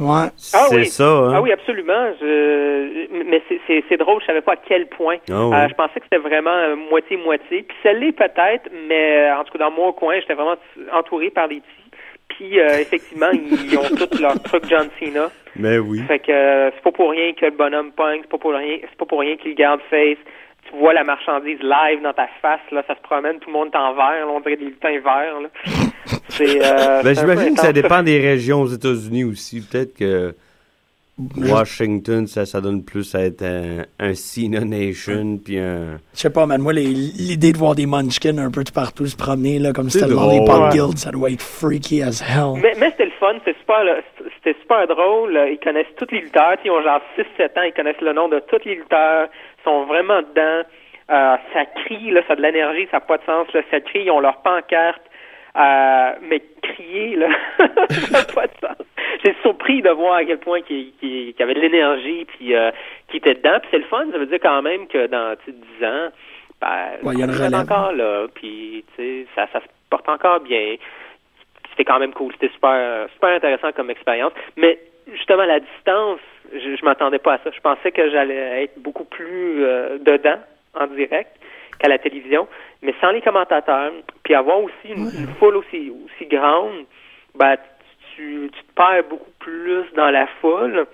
[0.00, 0.28] Ouais.
[0.54, 0.86] Ah c'est oui.
[0.86, 1.32] ça, hein?
[1.36, 2.12] Ah oui, absolument.
[2.20, 3.06] Je...
[3.28, 5.16] Mais c'est- c'est c'est drôle, je savais pas à quel point.
[5.30, 5.54] Ah oui.
[5.56, 7.62] Euh, je pensais que c'était vraiment euh, moitié-moitié.
[7.62, 10.56] Puis ça l'est peut-être, mais euh, en tout cas, dans mon coin, j'étais vraiment
[10.92, 11.90] entouré par des petits.
[12.28, 15.28] Puis euh, effectivement, ils ont tous leur truc John Cena.
[15.56, 16.00] Mais oui.
[16.08, 18.78] Fait que euh, c'est pas pour rien que le bonhomme pogne, c'est pas pour rien,
[18.80, 20.16] c'est pas pour rien qu'il garde face.
[20.68, 23.68] Tu vois la marchandise live dans ta face, là, ça se promène, tout le monde
[23.72, 25.48] est en vert, là, on dirait des lutins verts, là.
[26.28, 29.66] C'est, euh, Ben, j'imagine que ça dépend des régions aux États-Unis aussi.
[29.66, 30.34] Peut-être que
[31.36, 35.98] Washington, ça, ça donne plus à être un, un Nation, puis un...
[36.14, 39.06] Je sais pas, man, moi, les- l'idée de voir des munchkins un peu de partout
[39.06, 40.68] se promener, là, comme C'est c'était le Lollipop ouais.
[40.70, 42.60] Guild, ça doit être freaky as hell.
[42.62, 43.96] Mais, mais c'était le fun, c'était super, là,
[44.42, 45.38] c'était super drôle.
[45.50, 48.40] Ils connaissent tous les lutteurs, ils ont genre 6-7 ans, ils connaissent le nom de
[48.48, 49.28] tous les lutteurs,
[49.64, 50.68] sont vraiment dedans.
[51.10, 53.80] Euh, ça crie, là, ça a de l'énergie, ça n'a pas de sens, là, ça
[53.80, 55.02] crie, ils ont leur pancarte.
[55.56, 57.28] Euh, mais crier, là,
[57.90, 58.86] ça n'a pas de sens.
[59.24, 62.70] J'ai surpris de voir à quel point qu'il y avait de l'énergie, puis euh,
[63.08, 63.58] qu'il était dedans.
[63.60, 66.08] Puis c'est le fun, ça veut dire quand même que dans tu sais, 10 ans,
[66.60, 69.66] ben, Ouais, il y a on est encore là, puis tu sais, ça, ça se
[69.88, 70.76] porte encore bien
[71.70, 72.32] c'était quand même cool.
[72.32, 74.32] C'était super, super intéressant comme expérience.
[74.56, 74.78] Mais
[75.12, 76.20] justement, la distance,
[76.52, 77.50] je, je m'attendais pas à ça.
[77.54, 80.38] Je pensais que j'allais être beaucoup plus euh, dedans,
[80.74, 81.30] en direct,
[81.78, 82.46] qu'à la télévision.
[82.82, 86.84] Mais sans les commentateurs, puis avoir aussi une, une foule aussi, aussi grande,
[87.34, 87.56] ben,
[88.16, 90.86] tu, tu te perds beaucoup plus dans la foule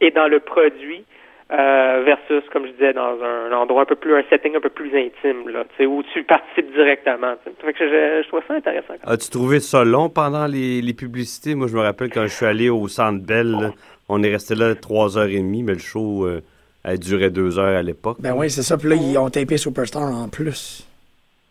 [0.00, 1.04] et dans le produit.
[1.52, 4.70] euh, versus, comme je disais, dans un endroit un peu plus, un setting un peu
[4.70, 7.34] plus intime, là, où tu participes directement.
[7.60, 8.94] Fait que je, je trouve ça intéressant.
[9.04, 11.54] As-tu trouvé ça long pendant les, les publicités?
[11.54, 13.72] Moi, je me rappelle quand je suis allé au Centre Bell,
[14.12, 16.40] on est resté là trois heures et demie, mais le show euh,
[16.84, 18.18] a duré deux heures à l'époque.
[18.20, 18.76] Ben oui, c'est ça.
[18.76, 20.86] Puis là, ils ont tapé Superstar en plus.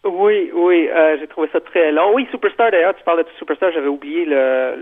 [0.03, 2.15] Oui, oui, euh, j'ai trouvé ça très long.
[2.15, 4.73] Oui, Superstar, d'ailleurs, tu parles de Superstar, j'avais oublié le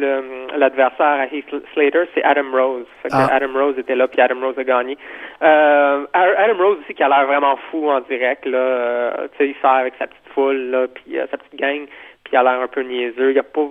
[0.00, 2.84] le- l'adversaire à Heath Slater, c'est Adam Rose.
[3.02, 3.28] Fait que Ah.
[3.32, 4.98] Adam Rose était là, puis Adam Rose a gagné.
[5.42, 8.58] Euh, Adam Rose aussi qui a l'air vraiment fou en direct, là.
[8.58, 11.86] Euh, tu sais, il sort avec sa petite foule, là, puis euh, sa petite gang,
[12.24, 13.30] puis il a l'air un peu niaiseux.
[13.30, 13.68] Il a pas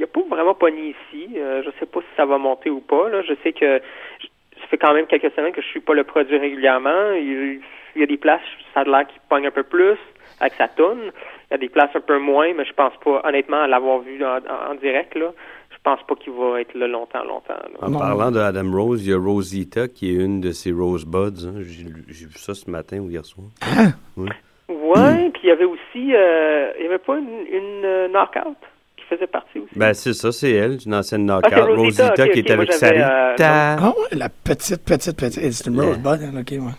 [0.00, 1.28] il a pas vraiment pogné ici.
[1.36, 3.20] Euh, je sais pas si ça va monter ou pas, là.
[3.22, 6.38] Je sais que ça fait quand même quelques semaines que je suis pas le produit
[6.38, 7.12] régulièrement.
[7.12, 7.60] Il,
[7.94, 8.40] il y a des places,
[8.72, 9.98] ça a l'air qu'il pogne un peu plus
[10.40, 11.12] avec sa toune.
[11.50, 13.98] Il y a des places un peu moins, mais je pense pas, honnêtement, à l'avoir
[14.00, 15.32] vu en, en- en direct, là,
[15.70, 17.54] je pense pas qu'il va être là longtemps, longtemps.
[17.54, 17.78] là.
[17.82, 17.98] En Non.
[17.98, 21.46] parlant de Adam Rose, il y a Rosita qui est une de ses Rosebuds.
[21.46, 21.54] hein.
[21.62, 23.46] J'ai vu ça ce matin ou hier soir.
[24.68, 28.56] Ouais, puis il y avait aussi, euh, il y avait pas une, une euh, knockout
[28.96, 29.78] qui faisait partie aussi.
[29.78, 31.76] Ben, c'est ça, c'est elle, une ancienne Ah, knockout.
[31.76, 33.34] Rosita, qui est avec Sarita.
[33.80, 35.52] Ah ouais, la petite, petite, petite.
[35.52, 35.84] C'est une Yeah.
[35.86, 36.72] Rosebud, hein, ok, ouais.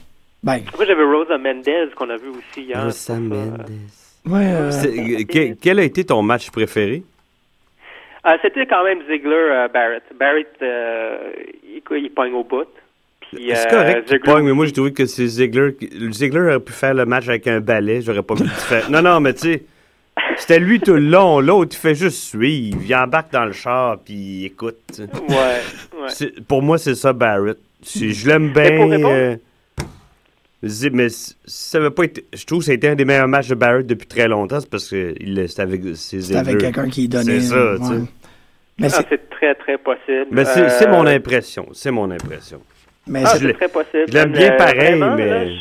[0.43, 2.84] Ben, Moi, j'avais Rosa Mendez qu'on a vu aussi hier.
[2.84, 3.13] Rosa ça.
[3.13, 3.63] Mendes.
[4.27, 4.39] ouais.
[4.54, 7.04] euh, C'est- que- Quel a été ton match préféré?
[8.25, 10.04] Euh, C'était quand même Ziggler euh, Barrett.
[10.19, 11.17] Barrett, euh,
[11.63, 12.67] il, il pogne au bout.
[13.32, 15.73] Puis, C'est euh, correct, tu Ziggler pognes, mais moi j'ai trouvé que c'est Ziggler.
[15.75, 18.49] qui- le Ziggler aurait pu faire le match avec un balai, j'aurais pas pu le
[18.49, 18.89] faire.
[18.91, 19.63] Non, non, mais tu sais,
[20.41, 21.39] c'était lui tout le long.
[21.39, 22.80] L'autre, il fait juste suivre.
[22.86, 24.77] Il embarque dans le char, puis il écoute.
[24.99, 26.10] Ouais, ouais.
[26.10, 27.58] C'est- Pour moi, c'est ça, Barrett.
[27.84, 28.91] Si je l'aime bien.
[29.04, 29.36] euh,
[30.91, 32.25] mais si- ça avait pas été.
[32.34, 34.60] Je trouve que ça a été un des meilleurs matchs de Barrett depuis très longtemps.
[34.60, 37.39] C'est parce que il- c'était avec ses c'est avec quelqu'un qui donnait.
[37.39, 37.91] C'est ça, tu sais.
[37.93, 37.99] ouais.
[38.80, 40.27] Mais Ah, c'est, très, très possible.
[40.32, 41.67] Mais c'est Euh, c'est mon impression.
[41.73, 42.62] C'est mon impression.
[43.08, 44.06] mais Ah, c'est- très possible.
[44.08, 45.51] je l'aime bien euh, pareil, vraiment, mais- là, je-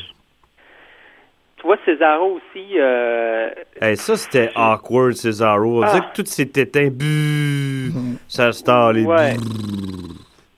[1.61, 3.51] Tu vois, Cesaro aussi, euh,
[3.83, 5.81] Hey, ça, c'était awkward, Cesaro.
[5.81, 5.93] On Ah.
[5.93, 6.89] dirait que tout s'est éteint.
[6.91, 7.93] Buh,
[8.29, 9.37] ça se les Ouais.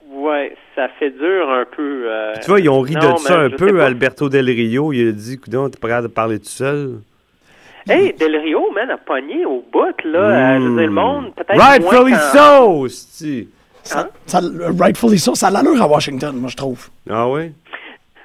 [0.09, 2.05] ouais, ça fait dur un peu.
[2.09, 3.81] euh, Tu vois, ils ont ri non, de ça un peu.
[3.81, 6.99] Alberto Del Rio, il a dit, coudonc, t'es capable de parler tout seul.
[7.89, 10.19] Hey, Del Rio, man, a pogné au bout, là.
[10.55, 11.59] Euh, je veux dire, le monde, peut-être.
[11.59, 13.49] Rightfully so, c'ti.
[13.83, 14.39] ça, ça-
[14.79, 16.87] rightfully so, ça a l'allure à Washington, moi, je trouve.
[17.09, 17.51] Ah ouais?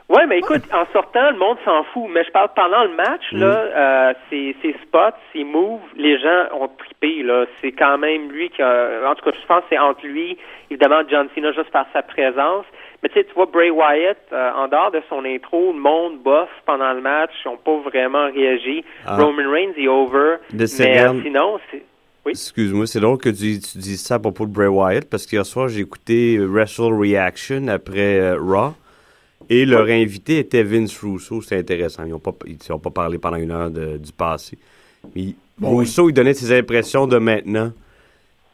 [0.09, 2.05] Ouais, mais écoute, en sortant, le monde s'en fout.
[2.11, 3.41] Mais je parle pendant le match, Mm.
[3.41, 7.45] là, euh, ses, ses spots, ses moves, les gens ont trippé, là.
[7.61, 10.39] C'est quand même lui qui a, en tout cas, je pense que c'est entre lui,
[10.71, 12.65] évidemment, John Cena, juste par sa présence.
[13.03, 16.19] Mais tu sais, tu vois, Bray Wyatt, euh, en dehors de son intro, le monde
[16.25, 18.85] bof pendant le match, ils n'ont pas vraiment réagi.
[19.07, 19.17] Ah.
[19.17, 20.37] Roman Reigns est over.
[20.53, 21.83] De mais euh, sinon, c'est,
[22.25, 22.33] Oui.
[22.33, 25.45] Excuse-moi, c'est drôle que tu, tu dises ça à propos de Bray Wyatt parce qu'hier
[25.47, 28.73] soir, j'ai écouté Wrestle Reaction après euh, Raw
[29.51, 31.41] et leur invité était Vince Russo.
[31.43, 32.05] C'était intéressant.
[32.05, 34.59] Ils n'ont pas, ils ont pas parlé pendant une heure de- du passé.
[35.15, 35.79] Mais Bon, oui.
[35.85, 37.73] Russo, il donnait ses impressions de maintenant.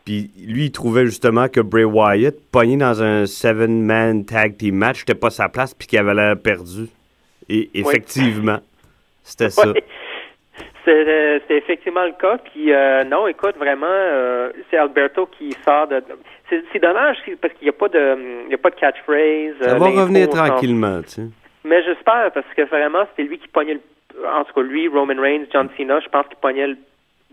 [0.07, 5.01] Puis lui, il trouvait justement que Bray Wyatt, pogné dans un seven-man tag team match,
[5.01, 6.87] c'était pas sa place puis qu'il avait l'air perdu.
[7.49, 8.59] Et effectivement,
[9.23, 9.73] c'était ça.
[10.85, 12.39] C'est euh, c'est effectivement le cas.
[12.53, 16.03] Puis euh, non, écoute, vraiment, euh, c'est Alberto qui sort de.
[16.51, 18.17] C'est c'est dommage parce qu'il n'y a pas de,
[18.47, 19.55] il y a pas de catchphrase.
[19.63, 21.23] Ça va revenir tranquillement, tu sais.
[21.65, 23.81] Mais j'espère parce que vraiment, c'était lui qui pognait le.
[24.29, 26.77] En tout cas, lui, Roman Reigns, John Cena, je pense qu'il pognait le,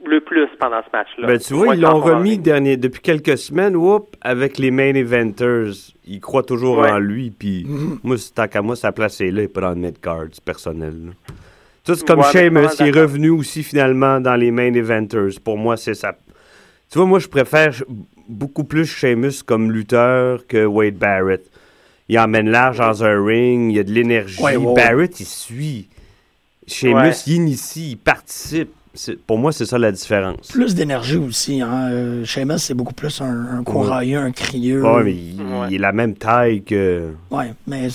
[0.05, 1.27] le plus pendant ce match-là.
[1.27, 5.73] Ben, tu vois, ils l'ont remis dernier, depuis quelques semaines, whoop, avec les main eventers.
[6.07, 6.89] Ils croient toujours Ouais.
[6.89, 7.99] en lui, puis Mhm.
[8.03, 10.43] moi, c'est- tant qu'à moi, sa place est là et pas dans le mid-card, c'est
[10.43, 10.93] personnel.
[11.07, 11.11] là.
[11.83, 15.39] C'est comme Ouais, mais Sheamus, il est revenu aussi finalement dans les main eventers.
[15.43, 16.15] Pour moi, c'est ça.
[16.91, 17.73] Tu vois, moi, je préfère
[18.29, 21.43] beaucoup plus Sheamus comme lutteur que Wade Barrett.
[22.09, 24.41] Il emmène large dans un ring, il y a de l'énergie.
[24.41, 24.73] Ouais, ouais, ouais.
[24.75, 25.87] Barrett, il suit.
[26.67, 27.11] Sheamus, Ouais.
[27.27, 28.69] il initie, il participe.
[29.25, 30.49] Pour moi, c'est ça la différence.
[30.51, 31.61] Plus d'énergie aussi.
[31.61, 31.89] Hein.
[31.91, 34.83] Euh, Sheamus, c'est beaucoup plus un, un courailleux, un crieux.
[34.83, 35.67] Ouais, mais il, Ouais.
[35.69, 37.11] il est la même taille que.
[37.31, 37.87] Ouais, mais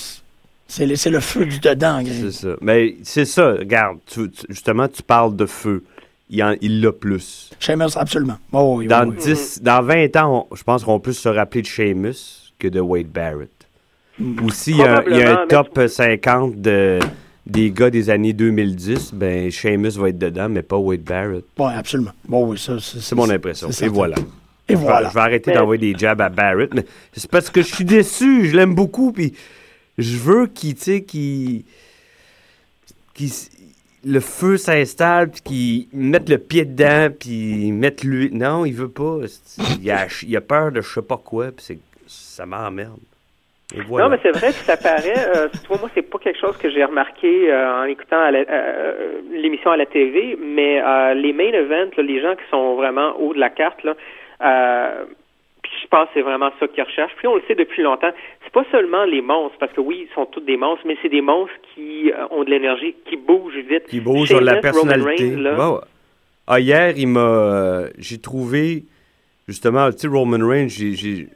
[0.68, 2.12] c'est- le, c'est le feu du dedans, Greg.
[2.20, 2.56] C'est ça.
[2.60, 5.84] Mais c'est ça, regarde, tu- tu- justement, tu parles de feu.
[6.28, 7.50] Il l'a plus.
[7.60, 8.36] Sheamus, absolument.
[8.52, 9.14] Oh, oui, oui, Dans, oui.
[9.16, 12.80] 10, dans 20 ans, on- je pense qu'on plus se rappeler de Sheamus que de
[12.80, 13.50] Wade Barrett.
[14.44, 16.98] Aussi, il y, y a un top 50 de,
[17.46, 19.12] des gars des années 2010.
[19.14, 21.44] Ben, Sheamus va être dedans, mais pas Wade Barrett.
[21.58, 22.12] Ouais, absolument.
[22.26, 23.68] Bon, oui, ça, c'est C'est mon impression.
[23.68, 23.94] Et certain.
[23.94, 24.16] voilà.
[24.68, 25.08] Et Je vais- voilà.
[25.10, 27.84] Je vais arrêter Mais- d'envoyer des jabs à Barrett, mais c'est parce que je suis
[27.84, 28.46] déçu.
[28.48, 29.32] Je l'aime beaucoup, puis
[29.98, 31.64] je veux qu'il, tu sais, qu'il,
[33.20, 33.50] s-
[34.04, 38.30] le feu s'installe, puis qu'il mette le pied dedans, puis mette lui.
[38.32, 39.18] Non, il veut pas.
[39.82, 42.98] Il a, il a peur de je sais pas quoi, puis ça m'emmerde.
[43.88, 44.04] Voilà.
[44.06, 45.26] Non, mais c'est vrai que ça paraît.
[45.34, 49.20] Euh, tu vois, moi, c'est pas quelque chose que j'ai remarqué euh, en écoutant euh,
[49.32, 53.34] l'émission à la TV, mais euh, les main events, les gens qui sont vraiment haut
[53.34, 53.96] de la carte, là,
[54.42, 55.04] euh,
[55.86, 57.14] je pense que c'est vraiment ça qu'ils recherchent.
[57.16, 58.10] Puis on le sait depuis longtemps.
[58.44, 61.08] C'est pas seulement les monstres, parce que oui, ils sont tous des monstres, mais c'est
[61.08, 63.84] des monstres qui euh, ont de l'énergie, qui bougent vite.
[63.88, 65.36] Qui bougent sur la personnalité.
[65.36, 65.80] Là.
[66.48, 67.20] Ah, hier, il m'a.
[67.20, 68.84] euh, j'ai trouvé.
[69.48, 71.28] Justement, tu sais, Roman Reigns, j'ai, j'ai-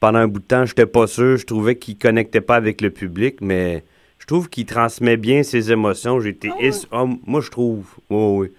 [0.00, 1.36] pendant un bout de temps, j'étais pas sûr.
[1.36, 3.84] Je trouvais qu'il connectait pas avec le public, mais
[4.18, 6.18] je trouve qu'il transmet bien ses émotions.
[6.20, 6.50] J'étais.
[6.60, 7.86] es- ah, moi, je trouve.
[8.10, 8.52] Oui, oui.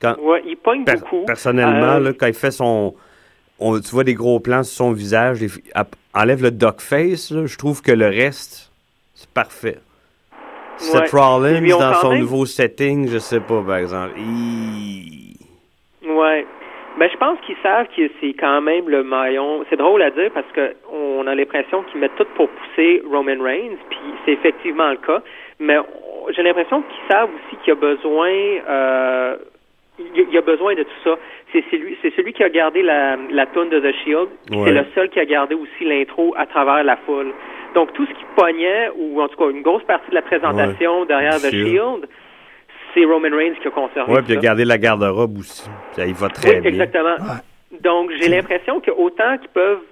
[0.00, 1.24] Quand, Ouais, il pogne per- beaucoup.
[1.24, 2.94] personnellement, Euh, là, quand il fait son.
[3.60, 5.48] On- tu vois des gros plans sur son visage, les-
[6.14, 8.70] enlève le duck face, là, je trouve que le reste,
[9.14, 9.78] c'est parfait.
[10.78, 14.12] Seth Rollins, dans son même- nouveau setting, je sais pas, par exemple.
[14.18, 15.36] Il-
[16.06, 16.46] Ouais.
[16.98, 19.64] Ben, je pense qu'ils savent que c'est quand même le maillon.
[19.68, 23.42] C'est drôle à dire parce que on a l'impression qu'ils mettent tout pour pousser Roman
[23.42, 25.20] Reigns, puis c'est effectivement le cas.
[25.60, 25.76] Mais
[26.34, 29.36] j'ai l'impression qu'ils savent aussi qu'il y a besoin, euh,
[29.98, 31.16] il y a besoin de tout ça.
[31.52, 34.28] C'est celui, c'est celui qui a gardé la, la tune de The Shield.
[34.50, 34.64] Ouais.
[34.66, 37.32] C'est le seul qui a gardé aussi l'intro à travers la foule.
[37.74, 41.04] Donc tout ce qui pognait, ou en tout cas une grosse partie de la présentation
[41.04, 41.68] derrière The Shield.
[41.68, 42.08] Shield,
[42.94, 44.12] c'est Roman Reigns qui a conservé.
[44.12, 45.68] Ouais, tout puis il a gardé la garde-robe aussi.
[45.92, 46.70] Ça, il va très Oui, bien.
[46.70, 47.16] exactement.
[47.82, 49.82] Donc, j'ai l'impression que autant qu'ils peuvent,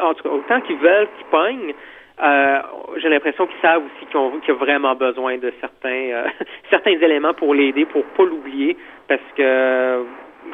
[0.00, 1.74] en tout cas, autant qu'ils veulent qu'ils pognent,
[2.22, 2.58] euh,
[2.98, 6.26] j'ai l'impression qu'ils savent aussi qu'ils ont, qu'il y a vraiment besoin de certains, euh,
[6.70, 8.76] certains éléments pour l'aider, pour pas l'oublier,
[9.08, 10.04] parce que,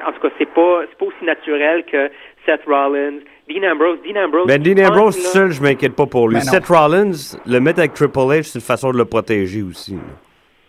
[0.07, 2.11] en tout cas, c'est pas, c'est pas aussi naturel que
[2.47, 4.47] Seth Rollins, Dean Ambrose, Dean Ambrose.
[4.47, 5.33] Ben, Dean Ambrose pogne, tout là.
[5.33, 6.37] seul, je m'inquiète pas pour lui.
[6.37, 6.41] Ben.
[6.43, 7.13] Seth Rollins,
[7.47, 9.93] le mettre avec Triple H, c'est une façon de le protéger aussi.
[9.95, 9.99] là.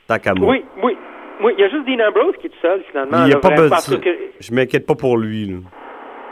[0.08, 0.50] Tant qu'à moi.
[0.50, 0.98] Oui, oui.
[1.44, 3.26] Oui, il y a juste Dean Ambrose qui est tout seul, finalement.
[3.26, 5.46] Il y a là, pas besoin- que- Je m'inquiète pas pour lui.
[5.46, 5.58] là.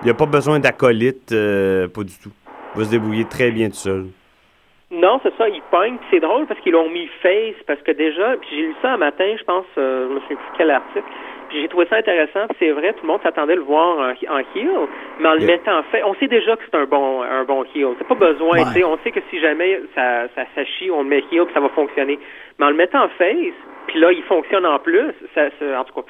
[0.02, 2.30] Il n'y a pas besoin d'acolyte, euh, pas du tout.
[2.75, 4.06] Il va se débrouiller très bien tout seul.
[4.91, 5.97] Non, c'est ça, ils pognent.
[5.97, 8.93] Puis C'est drôle parce qu'ils l'ont mis face, parce que déjà, puis j'ai lu ça
[8.93, 11.04] un matin, je pense, euh, je me souviens plus quel article,
[11.49, 12.47] puis j'ai trouvé ça intéressant.
[12.47, 14.69] puis C'est vrai, tout le monde s'attendait à le voir en, en heel,
[15.19, 15.47] mais en le Yeah.
[15.57, 17.89] mettant en face, on sait déjà que c'est un bon un bon heel.
[17.97, 18.65] C'est pas besoin, Ouais.
[18.73, 21.45] tu sais, on sait que si jamais ça, ça, ça chie, on le met heel,
[21.45, 22.17] puis ça va fonctionner.
[22.59, 23.53] Mais en le mettant en face,
[23.88, 26.07] puis là, il fonctionne en plus, ça, ça- en tout cas,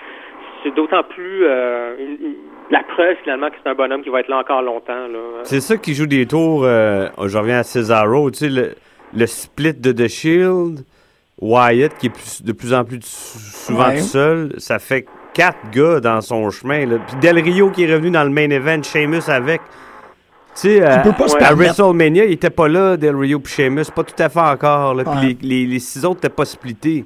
[0.64, 2.36] c'est d'autant plus euh, une- une-
[2.70, 5.08] la preuve finalement que c'est un bonhomme qui va être là encore longtemps.
[5.08, 5.20] Là.
[5.44, 6.64] C'est ça qui joue des tours.
[6.66, 8.30] euh, je reviens à Cesaro.
[8.30, 8.76] Tu sais, le,
[9.18, 10.80] le split de The Shield,
[11.42, 13.96] Wyatt qui est plus- de plus en plus souvent Ouais.
[13.96, 15.06] tout seul, ça fait
[15.40, 16.86] quatre gars dans son chemin.
[16.86, 16.98] Là.
[17.08, 19.62] Puis Del Rio qui est revenu dans le main event, Sheamus avec.
[20.56, 21.56] Tu sais, à, se à permettre.
[21.56, 24.96] WrestleMania, il était pas là, Del Rio puis Sheamus, pas tout à fait encore.
[24.96, 25.04] Là.
[25.06, 25.38] Puis Ouais.
[25.42, 27.06] les, les, les six autres n'étaient pas splittés.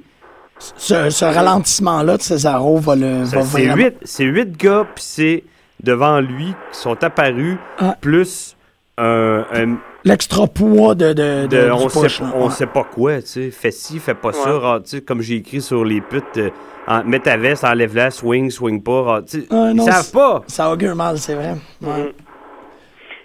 [0.58, 3.24] Ce, ce ralentissement-là de Cesaro va le.
[3.26, 5.44] Ça, va C'est vraiment- huit, c'est huit gars, puis c'est
[5.82, 7.96] devant lui qui sont apparus, Ah.
[8.00, 8.56] plus
[8.98, 11.12] un, un- L'extra poids de.
[11.12, 12.30] de, de- on, push, sait, là.
[12.34, 12.50] on Ouais.
[12.50, 13.50] sait pas quoi, tu sais.
[13.50, 14.56] Fais ci, fais pas ça.
[14.56, 14.80] Ouais.
[14.82, 16.50] tu sais, comme j'ai écrit sur les putes, euh,
[16.86, 19.22] en- mets ta veste, enlève-la, swing, swing pas.
[19.22, 20.42] tu sais, Ah, ils non, savent pas.
[20.46, 21.54] Ça augure mal, c'est vrai.
[21.82, 21.88] Ouais.
[22.04, 22.12] Mhm.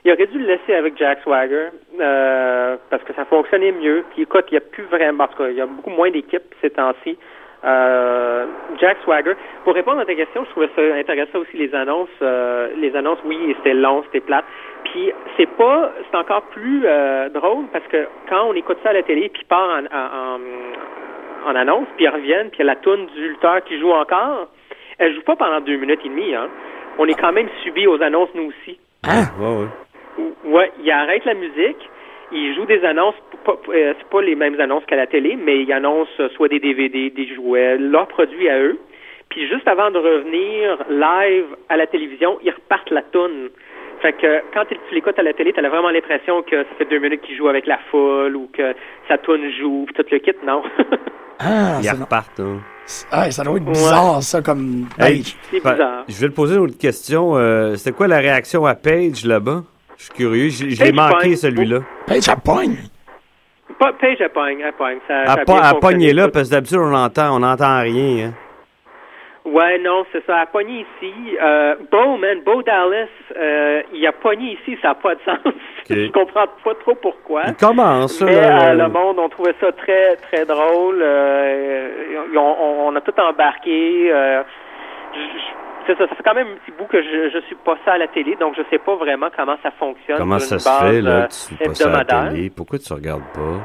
[0.05, 1.67] Il aurait dû le laisser avec Jack Swagger
[1.99, 4.05] euh, parce que ça fonctionnait mieux.
[4.13, 6.09] Puis écoute, il n'y a plus vraiment, en tout cas, il y a beaucoup moins
[6.09, 7.17] d'équipes ces temps-ci.
[7.63, 8.45] Euh,
[8.79, 9.33] Jack Swagger.
[9.65, 12.07] Pour répondre à ta question, je trouvais ça intéressant aussi les annonces.
[12.21, 14.45] euh, les annonces, oui, c'était long, c'était plate.
[14.85, 18.93] Puis c'est pas, c'est encore plus euh, drôle parce que quand on écoute ça à
[18.93, 22.73] la télé, puis part en, en, en annonce, puis ils reviennent, puis il y a
[22.73, 24.47] la toune du lutteur qui joue encore.
[24.97, 26.33] Elle joue pas pendant deux minutes et demie.
[26.33, 26.47] Hein.
[26.97, 28.79] On est quand même subi aux annonces nous aussi.
[29.05, 29.23] Hein?
[29.39, 29.67] Ouais, ouais.
[30.45, 31.89] Ouais, il arrête la musique,
[32.31, 33.15] il joue des annonces,
[33.47, 36.59] euh, c'est pas les mêmes annonces qu'à la télé, mais il annonce euh, soit des
[36.59, 38.77] DVD, des jouets, leurs produits à eux.
[39.29, 43.49] Puis juste avant de revenir live à la télévision, ils repartent la toune.
[44.01, 46.99] Fait que quand tu l'écoutes à la télé, t'as vraiment l'impression que ça fait deux
[46.99, 48.73] minutes qu'il joue avec la foule ou que
[49.07, 50.63] sa toune joue, puis tout le kit, non?
[51.41, 52.41] Ah, Ils repartent.
[52.41, 52.59] hein.
[53.11, 54.87] ah, ça doit être bizarre, ça, comme.
[54.99, 56.03] Hey, C'est fa- bizarre.
[56.09, 57.37] Je vais te poser une autre question.
[57.37, 59.61] euh, C'était quoi la réaction à Paige là-bas?
[59.99, 60.47] Je suis curieux.
[60.49, 61.79] Je, je l'ai Paige manqué, celui-là.
[62.07, 62.77] Paige, elle pogne.
[63.77, 64.97] Pas, Paige, elle pogne, elle pogne.
[65.07, 65.33] Ça, À,
[65.67, 68.27] à pogner là, parce que d'habitude, on entend, on entend rien.
[68.29, 68.33] Hein.
[69.45, 70.35] Ouais, non, c'est ça.
[70.37, 71.13] Elle a pogné ici.
[71.41, 73.07] Euh, Bo, man, Bo Dallas,
[73.37, 75.39] euh, il a pogné ici, ça n'a pas de sens.
[75.89, 77.43] Je comprends pas trop pourquoi.
[77.47, 78.69] Il commence, ça, Mais là.
[78.71, 80.99] euh, le monde, on trouvait ça très, très drôle.
[81.01, 81.89] Euh,
[82.35, 84.11] on, on a tout embarqué.
[84.13, 84.43] Euh,
[85.13, 87.93] je- c'est ça, fait quand même un petit bout que je, je suis pas ça
[87.93, 90.17] à la télé, donc je sais pas vraiment comment ça fonctionne.
[90.17, 92.03] Comment sur ça une se base, fait, là, euh, que tu suis pas ça à
[92.03, 92.49] la télé?
[92.49, 93.57] Pourquoi tu regardes pas?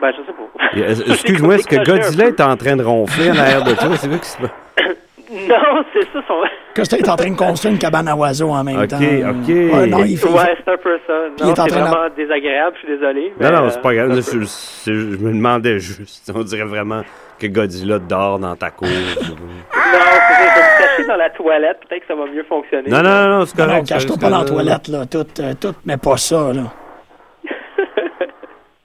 [0.00, 1.12] Ben, je sais pas.
[1.12, 3.96] Excuse-moi, est-ce que Godzilla est en train de ronfler en arrière de toi?
[3.96, 4.52] C'est vrai que c'est pas...
[5.32, 6.20] Non, c'est ça.
[6.28, 6.34] Son...
[6.74, 8.96] Costa est en train de construire une cabane à oiseaux en même Ok, temps.
[8.98, 9.48] ok.
[9.48, 10.10] Ouais, non, il fait.
[10.10, 11.12] il fait- Ouais, c'est un peu ça.
[11.38, 13.28] il est Non, en c'est de- vraiment désagréable, je suis désolé.
[13.28, 14.20] Non, mais, non, euh, c'est pas grave.
[14.20, 16.30] c'est- c'est- je me demandais juste.
[16.34, 17.02] On dirait vraiment
[17.38, 18.88] que Godzilla dort dans ta cour.
[18.88, 22.44] Non, c'est ça, je vais me cacher dans la toilette, peut-être que ça va mieux
[22.48, 22.90] fonctionner.
[22.90, 23.72] non, non, non, c'est correct.
[23.78, 25.06] non, cache-toi pas dans la toilette, là.
[25.06, 26.62] Tout, euh, tout, mais pas ça, là.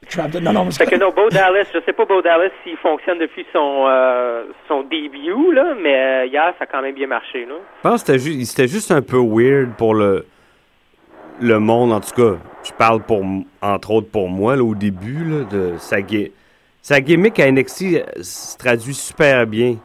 [0.10, 2.50] Trapped- Non, non, mais c'est Fait que non, Bo Dallas, je sais pas Bo Dallas
[2.64, 6.96] s'il fonctionne depuis son euh, son début, là, mais euh, hier, ça a quand même
[6.96, 7.56] bien marché, là.
[7.84, 10.26] Je pense que c'était ju- c'était juste un peu weird pour le,
[11.42, 12.38] le monde, en tout cas.
[12.64, 15.98] Je parle pour, m- entre autres pour moi, là, au début, là, de sa,
[16.82, 19.76] sa gimmick à NXT euh, se traduit super bien.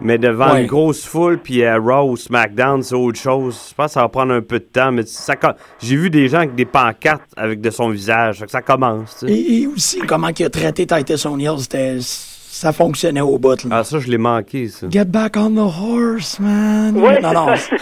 [0.00, 0.60] Mais devant Ouais.
[0.62, 3.68] une grosse foule, puis à Raw ou SmackDown, c'est autre chose.
[3.70, 5.34] Je pense que ça va prendre un peu de temps, mais ça,
[5.80, 8.44] j'ai vu des gens avec des pancartes avec de son visage.
[8.46, 9.32] Ça commence, tu sais.
[9.32, 13.64] Et, et aussi, comment il a traité Titus O'Neill, c'était, ça fonctionnait au bout.
[13.64, 13.70] là.
[13.78, 14.86] Ah, ça, je l'ai manqué, ça.
[14.88, 16.96] Get back on the horse, man.
[16.96, 17.46] Ouais, non, non.
[17.56, 17.74] c'est-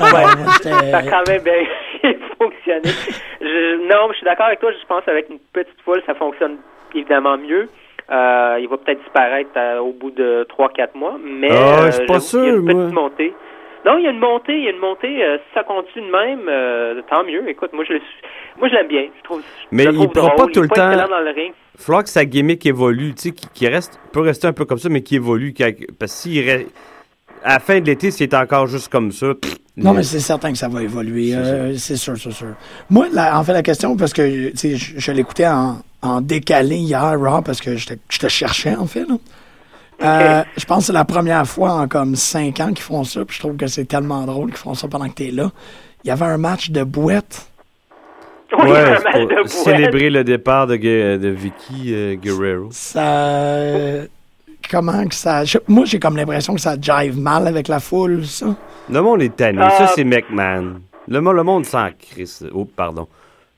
[0.00, 0.06] non,
[0.90, 1.52] Ça a quand même bien
[2.38, 2.88] fonctionné.
[3.42, 4.70] Je- non, mais je suis d'accord avec toi.
[4.72, 6.56] Je pense avec une petite foule, ça fonctionne
[6.94, 7.68] évidemment mieux.
[8.10, 11.90] Euh, il va peut-être disparaître euh, au bout de 3-4 mois, mais Ah, euh, je
[11.92, 13.02] suis pas j'avoue qu'il y a une petite moi.
[13.02, 13.34] montée.
[13.84, 15.24] Non, il y a une montée, il y a une montée.
[15.24, 17.48] euh, si ça continue de même, euh, tant mieux.
[17.48, 19.06] Écoute, moi je le suis- moi je l'aime bien.
[19.18, 19.42] Je trouve.
[19.72, 20.36] Mais je le il trouve pourra drôle.
[20.36, 21.52] pas tout il le pas temps- dans le ring.
[21.78, 24.66] Il falloir que sa gimmick évolue, tu sais, qui, qui reste, peut rester un peu
[24.66, 25.52] comme ça, mais qui évolue.
[25.52, 25.64] qui-
[25.98, 26.70] parce que s'il reste-
[27.44, 29.34] à la fin de l'été, s'il est encore juste comme ça.
[29.34, 31.30] pff, Non, il- mais c'est certain que ça va évoluer.
[31.30, 32.54] C'est euh, sûr, c'est sûr.
[32.90, 34.22] Moi, la- en fait, la question, parce que
[34.54, 38.86] je l'écoutais en, en décalé hier, Raw, parce que je te, je te cherchais, en
[38.86, 39.04] fait.
[39.08, 39.16] là.
[40.02, 43.24] Euh, je pense que c'est la première fois en comme cinq ans qu'ils font ça,
[43.24, 45.52] puis je trouve que c'est tellement drôle qu'ils font ça pendant que t'es là.
[46.02, 47.46] Il y avait un match de bouette.
[48.58, 49.48] Oui, Ouais, un c'est match pour de bouette.
[49.48, 52.68] célébrer le départ de, de Vicky euh, Guerrero.
[52.72, 54.04] Ça.
[54.70, 55.44] Comment que ça.
[55.44, 58.46] je- moi, j'ai comme l'impression que ça jive mal avec la foule, ça.
[58.90, 59.62] Le monde est tanné.
[59.78, 60.80] Ça, c'est McMahon.
[61.08, 62.44] Le, le monde s'en crisse.
[62.52, 63.06] Oh, pardon.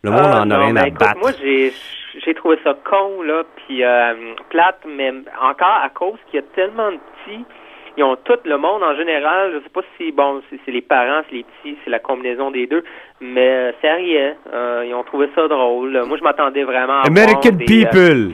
[0.03, 1.21] Le monde Ah, en a non, rien à écoute, battre.
[1.21, 1.73] Moi, j'ai
[2.25, 4.15] j'ai trouvé ça con, là, puis euh,
[4.51, 7.45] plate, mais encore à cause qu'il y a tellement de petits.
[7.97, 9.53] Ils ont tout le monde en général.
[9.55, 12.51] Je sais pas si, bon, c'est c'est les parents, c'est les petits, c'est la combinaison
[12.51, 12.83] des deux,
[13.21, 14.35] mais euh, c'est rien.
[14.53, 16.03] Euh, ils ont trouvé ça drôle.
[16.07, 18.33] Moi, je m'attendais vraiment à American des, people.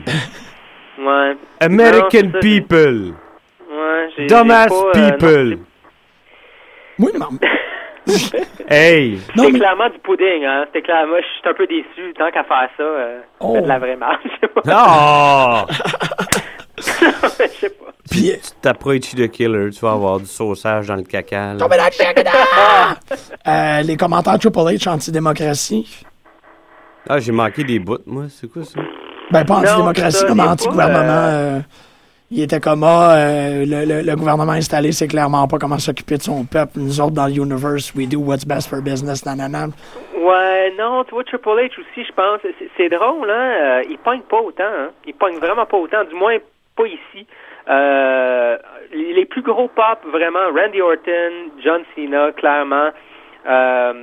[0.99, 0.99] euh,
[1.29, 1.37] ouais.
[1.59, 3.13] American Non, ça, people.
[3.71, 5.57] Ouais, j'ai- Dumbass euh, non, people.
[6.99, 7.27] Oui, non.
[8.69, 9.19] hey.
[9.35, 10.63] Non, C'était mais- clairement du pudding, hein.
[10.67, 12.13] C'était clairement, je suis un peu déçu.
[12.17, 13.59] Tant qu'à faire ça, euh, Oh.
[13.61, 14.23] de la vraie marche.
[14.67, 15.61] Oh!
[16.77, 17.85] Je sais pas.
[18.09, 21.53] Puis, tu t'approches de Killer, tu vas avoir du sauçage dans le caca.
[21.53, 21.59] là.
[21.59, 22.31] Tombez dans le caca!
[23.47, 26.03] Euh, les commentaires Triple H anti-démocratie.
[27.07, 28.23] Ah, j'ai manqué des bouts, moi.
[28.29, 28.79] C'est quoi ça?
[29.31, 30.99] Ben, pas Non, anti-démocratie, mais anti-gouvernement.
[31.05, 31.59] pas, euh,
[32.31, 36.21] il était comme, ah, euh, le, le- gouvernement installé, c'est clairement pas comment s'occuper de
[36.23, 36.73] son peuple.
[36.77, 39.67] Nous autres, dans l'universe, we do what's best for business, nanana.
[40.17, 42.39] Ouais, non, tu vois, Triple H aussi, je pense,
[42.77, 46.15] c'est- drôle, hein, euh, il pogne pas autant, hein, il pogne vraiment pas autant, du
[46.15, 46.37] moins
[46.75, 47.27] pas ici.
[47.69, 48.57] Euh,
[48.93, 52.89] les les plus gros pop, vraiment, Randy Orton, John Cena, clairement,
[53.47, 53.93] euh,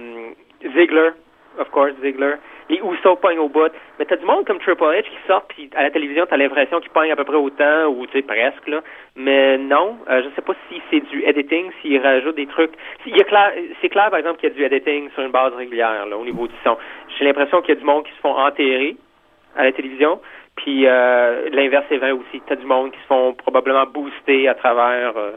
[0.63, 1.11] Ziggler,
[1.59, 2.35] of course, Ziggler,
[2.69, 5.71] les Usos pognent au bout, mais t'as du monde comme Triple H qui sort, puis
[5.75, 8.67] à la télévision, t'as l'impression qu'il pogne à peu près autant, ou tu sais, presque,
[8.67, 8.81] là,
[9.17, 12.73] mais non, euh, je sais pas si c'est du editing, s'il rajoute des trucs,
[13.07, 15.33] il y a clair, c'est clair, par exemple, qu'il y a du editing sur une
[15.33, 16.77] base régulière, là, au niveau du son.
[17.19, 18.97] J'ai l'impression qu'il y a du monde qui se font enterrer
[19.57, 20.21] à la télévision,
[20.57, 22.43] puis euh, l'inverse est vrai aussi.
[22.47, 25.33] T'as du monde qui se font probablement booster à travers euh,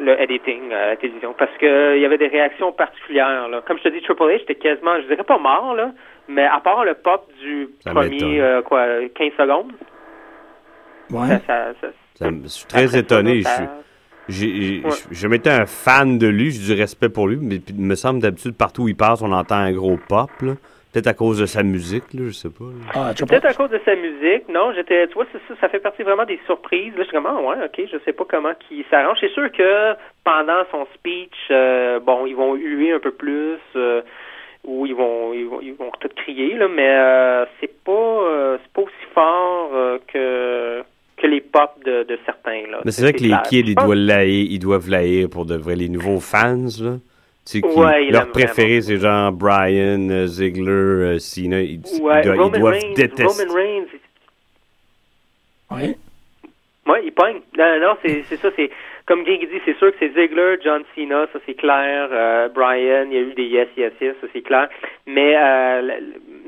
[0.00, 3.62] le editing à la télévision, parce que il y avait des réactions particulières, là.
[3.66, 5.90] Comme je te dis, Triple H, était quasiment, je dirais pas mort, là,
[6.28, 9.72] mais à part le pop du Ça premier, euh, quoi, 15 secondes,
[11.10, 11.28] Ouais.
[11.28, 13.42] ça, ça, ça- Ça me- je suis très étonné.
[13.42, 13.66] Je, suis-
[14.28, 14.90] j'ai- Ouais.
[15.10, 17.94] je, je m'étais un fan de lui, j'ai du respect pour lui, mais il me
[17.94, 20.30] semble d'habitude, partout où il passe, on entend un gros pop.
[20.42, 20.54] là.
[20.92, 22.64] Peut-être à cause de sa musique, là, je sais pas.
[22.64, 22.92] là.
[22.94, 24.48] Ah, Peut-être à cause de sa musique.
[24.48, 26.92] Non, j'étais, tu vois, c'est ça, ça fait partie vraiment des surprises.
[26.96, 29.18] Là, je suis comme, ah, ouais, ok, je sais pas comment qui s'arrange.
[29.20, 34.00] C'est sûr que pendant son speech, euh, bon, ils vont huer un peu plus, euh,
[34.64, 38.58] ou ils vont, ils vont, ils vont tout crier, là, mais euh, c'est pas, euh,
[38.62, 40.82] c'est pas aussi fort euh, que
[41.20, 42.80] que les pop de, de certains, là.
[42.84, 43.42] Mais c'est vrai que les clair.
[43.42, 45.74] kids, ils doivent l'haïr, ils doivent l'haïr pour de vrai.
[45.74, 46.96] Les nouveaux fans, là.
[47.44, 51.60] Tu sais, Ouais, leur préféré, c'est genre Brian, euh, Ziggler, euh, Cena.
[51.60, 53.24] Ils, ils Ouais, doivent, ils Roman doivent Reigns, détester.
[53.24, 53.86] Roman Reigns,
[55.70, 55.96] Ouais.
[56.86, 57.40] Oui, il pogne.
[57.58, 58.48] Non, non, c'est c'est ça.
[58.56, 58.70] C'est
[59.08, 62.10] comme Guy dit, c'est sûr que c'est Ziggler, John Cena, ça c'est clair.
[62.12, 64.68] Euh, Brian, il y a eu des yes, yes, yes, ça c'est clair.
[65.06, 65.98] Mais euh,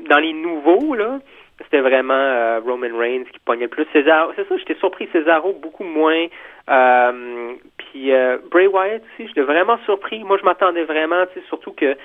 [0.07, 1.19] dans les nouveaux là,
[1.63, 3.87] c'était vraiment euh, Roman Reigns qui pognait le plus.
[3.91, 5.09] César, c'est ça, j'étais surpris.
[5.11, 6.27] Cesaro beaucoup moins.
[6.69, 10.23] Euh, puis euh, Bray Wyatt aussi, j'étais vraiment surpris.
[10.23, 11.97] Moi, je m'attendais vraiment, tu sais, surtout que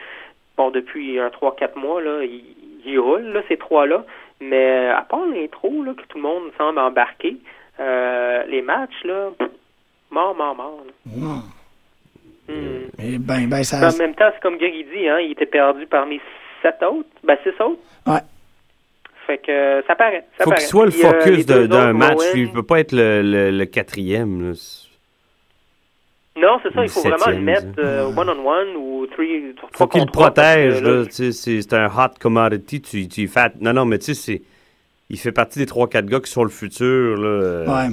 [0.57, 2.42] bon, depuis un 3-4 mois là, il,
[2.86, 4.07] il roule là ces trois là.
[4.40, 7.36] Mais à part l'intro là, que tout le monde semble embarquer.
[7.78, 9.30] Euh, les matchs, là,
[10.11, 10.82] mort, mort, mort.
[11.20, 11.42] là.
[12.98, 13.88] Et ben, ben, ça.
[13.92, 16.20] En même temps, c'est comme Greg il dit, hein, il était perdu parmi
[16.62, 17.80] sept autres, ben six autres.
[18.07, 18.20] Ouais.
[19.26, 20.24] Fait que euh, ça paraît.
[20.38, 22.12] Ça Faut qu'il soit le Puis, euh, focus d'un match.
[22.18, 24.50] Rowan- Il peut pas être le, le- le quatrième.
[24.50, 24.54] là.
[26.38, 30.07] Non, c'est ça, il faut vraiment le mettre euh, one-on-one ou three, Faut qu'il le
[30.11, 30.82] protège.
[30.82, 32.82] là, C'est un hot commodity.
[32.82, 33.50] Tu, tu fais...
[33.61, 34.42] Non, non, mais tu sais, c'est-
[35.09, 37.88] il fait partie des 3-4 gars qui sont le futur là, euh, Ouais.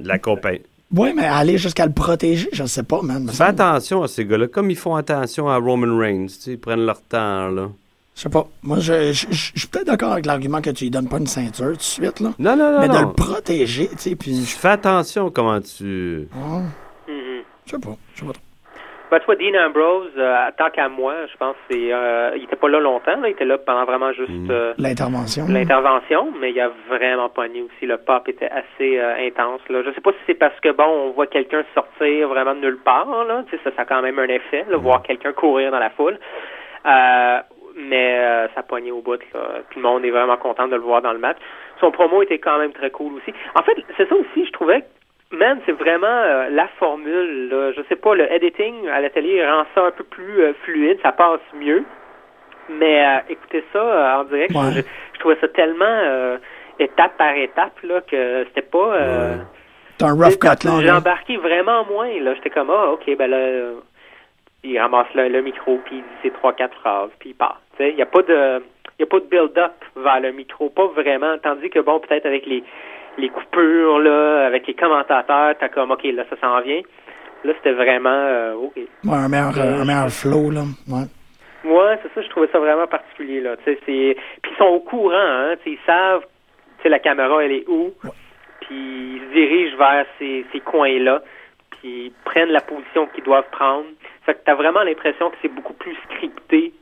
[0.00, 0.62] de la compagnie.
[0.94, 3.28] Ouais, mais aller jusqu'à le protéger, je sais pas, man.
[3.28, 4.46] Fais attention à ces gars-là.
[4.46, 6.26] Comme ils font attention à Roman Reigns.
[6.26, 7.48] tu sais, Ils prennent leur temps.
[7.48, 7.68] là.
[8.14, 8.48] Je sais pas.
[8.62, 11.18] Moi, je, je, je- je suis peut-être d'accord avec l'argument que tu lui donnes pas
[11.18, 12.32] une ceinture tout de suite, là.
[12.38, 12.80] Non, non, non.
[12.80, 14.42] mais de le protéger, tu sais, puis...
[14.46, 16.28] Fais attention comment tu.
[16.34, 16.58] Ouais,
[17.08, 17.42] mhm.
[17.66, 17.96] Je sais pas.
[18.14, 18.42] Je sais pas trop.
[19.10, 22.56] Ben, tu vois, Dean Ambrose, euh, tant qu'à moi, je pense c'est, euh, il était
[22.56, 24.48] pas là longtemps, là, il était là pendant vraiment juste Mm.
[24.50, 25.44] euh, L'intervention.
[25.48, 27.86] l'intervention, mais il a vraiment pogné aussi.
[27.86, 29.60] Le pop était assez euh, intense.
[29.68, 29.82] Là.
[29.84, 32.78] Je sais pas si c'est parce que bon, on voit quelqu'un sortir vraiment de nulle
[32.84, 33.06] part.
[33.26, 33.44] Là.
[33.48, 35.90] Tu sais, ça, ça a quand même un effet, là, voir quelqu'un courir dans la
[35.90, 36.18] foule.
[36.86, 37.38] Euh,
[37.76, 39.20] mais euh, ça pogné au bout.
[39.34, 39.40] Là.
[39.70, 41.36] Puis le monde est vraiment content de le voir dans le match.
[41.80, 43.32] Son promo était quand même très cool aussi.
[43.54, 44.82] En fait, c'est ça aussi, je trouvais.
[45.32, 47.48] Man, c'est vraiment euh, la formule.
[47.48, 47.72] Là.
[47.72, 50.98] Je sais pas, le editing à la télé rend ça un peu plus euh, fluide,
[51.02, 51.84] ça passe mieux.
[52.68, 54.72] Mais euh, écoutez ça en direct, Ouais.
[54.72, 54.80] je,
[55.14, 56.36] je trouvais ça tellement
[56.78, 58.90] étape par étape là que c'était pas.
[58.90, 59.36] Ouais.
[59.98, 60.80] T'as un rough cut, là.
[60.82, 62.10] J'ai embarqué vraiment moins.
[62.20, 62.34] là.
[62.34, 63.70] J'étais comme ah ok ben là,
[64.64, 67.60] il ramasse le, le micro puis il dit ses trois quatre phrases puis il part.
[67.80, 68.62] Il y a pas de
[68.98, 71.36] il y a pas de build-up vers le micro, pas vraiment.
[71.38, 72.62] Tandis que bon peut-être avec les
[73.18, 76.80] les coupures là, avec les commentateurs, t'as comme ok là ça s'en vient.
[77.44, 78.76] Là c'était vraiment euh, ok.
[78.76, 80.62] Ouais, un meilleur, euh, un meilleur flow, là.
[80.88, 81.06] Ouais.
[81.64, 83.56] Ouais, c'est ça, je trouvais ça vraiment particulier là.
[83.58, 85.54] Tu sais, c'est puis ils sont au courant, hein.
[85.62, 86.22] Tu sais, ils savent,
[86.78, 87.92] tu sais, la caméra elle est où,
[88.60, 91.22] puis ils se dirigent vers ces, ces coins-là,
[91.70, 93.86] puis ils prennent la position qu'ils doivent prendre.
[94.24, 96.72] Fait que t'as vraiment l'impression que c'est beaucoup plus scripté.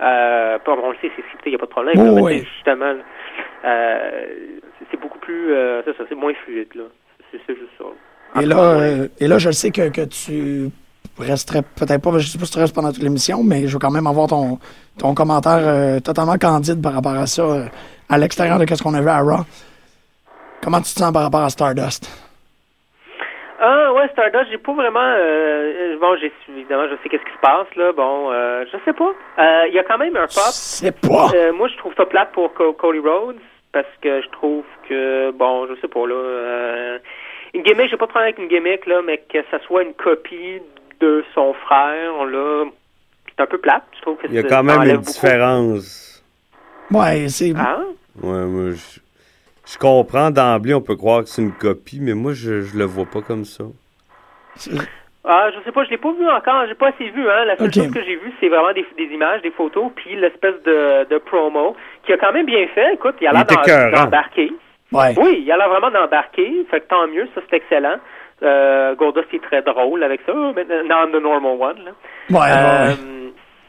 [0.00, 1.94] Euh, pas, on le sait, c'est scripté, y a pas de problème.
[1.98, 2.38] Oh, là, oui.
[2.56, 2.94] justement,
[3.64, 4.26] euh,
[4.96, 6.84] c'est- beaucoup plus, euh, c'est ça, c'est moins fluide là.
[7.32, 8.40] C'est juste ça.
[8.40, 10.70] Et là, euh, et là, je sais que, que tu
[11.18, 13.78] resterais peut-être pas, je sais pas si tu restes pendant toute l'émission, mais je veux
[13.78, 14.58] quand même avoir ton,
[14.98, 17.64] ton commentaire euh, totalement candide par rapport à ça, euh,
[18.08, 19.44] à l'extérieur de ce qu'on a vu à Raw.
[20.62, 22.08] Comment tu te sens par rapport à Stardust?
[23.58, 25.00] Ah ouais, Stardust, j'ai pas vraiment.
[25.00, 27.92] Euh, euh, bon, j'ai évidemment, je sais qu'est-ce qui se passe là.
[27.92, 29.12] Bon, euh, je sais pas.
[29.38, 30.50] Euh, Il y a quand même un pop.
[30.52, 31.30] C'est pas.
[31.34, 33.36] Euh, moi, je trouve ça plate pour Co- Cody Rhodes
[33.72, 36.14] parce que je trouve que bon, je sais pas là.
[36.14, 36.98] Euh,
[37.54, 39.94] une gimmick, j'ai pas de problème avec une gimmick là, mais que ça soit une
[39.94, 40.60] copie
[41.00, 42.64] de son frère là,
[43.28, 43.84] c'est un peu plate.
[43.96, 45.06] Je trouve que Il y a quand même une beaucoup.
[45.06, 46.24] différence.
[46.90, 47.52] Ouais, c'est.
[47.56, 47.80] Ah?
[48.22, 49.00] Ouais, moi, je,
[49.66, 52.84] je comprends d'emblée, on peut croire que c'est une copie, mais moi, je, je le
[52.84, 53.64] vois pas comme ça.
[55.28, 57.44] Ah, je sais pas, je l'ai pas vu encore, j'ai pas assez vu, hein.
[57.46, 60.54] La seule chose que j'ai vu, c'est vraiment des, des images, des photos, puis l'espèce
[60.64, 61.74] de, de promo,
[62.04, 62.94] qui a quand même bien fait.
[62.94, 64.04] Écoute, il a l'air écœurant.
[64.04, 64.52] d'embarquer.
[64.92, 65.14] Ouais.
[65.18, 67.96] Oui, il a l'air vraiment d'embarquer, fait que tant mieux, ça c'est excellent.
[68.44, 71.90] Euh, Goldust est très drôle avec ça, mais dans The Normal One, là.
[72.30, 72.96] Ouais, ouais,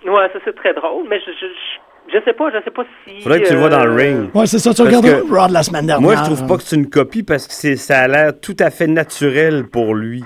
[0.06, 2.72] Euh, ouais, ça c'est très drôle, mais je, je, je, je sais pas, je sais
[2.72, 3.22] pas si...
[3.22, 4.36] Faudrait que tu le vois dans le euh, ring.
[4.36, 4.46] ouais.
[4.46, 6.02] C'est ça, tu regardes de la semaine dernière.
[6.02, 8.56] Moi, je trouve pas que c'est une copie parce que c'est, ça a l'air tout
[8.60, 10.24] à fait naturel pour lui.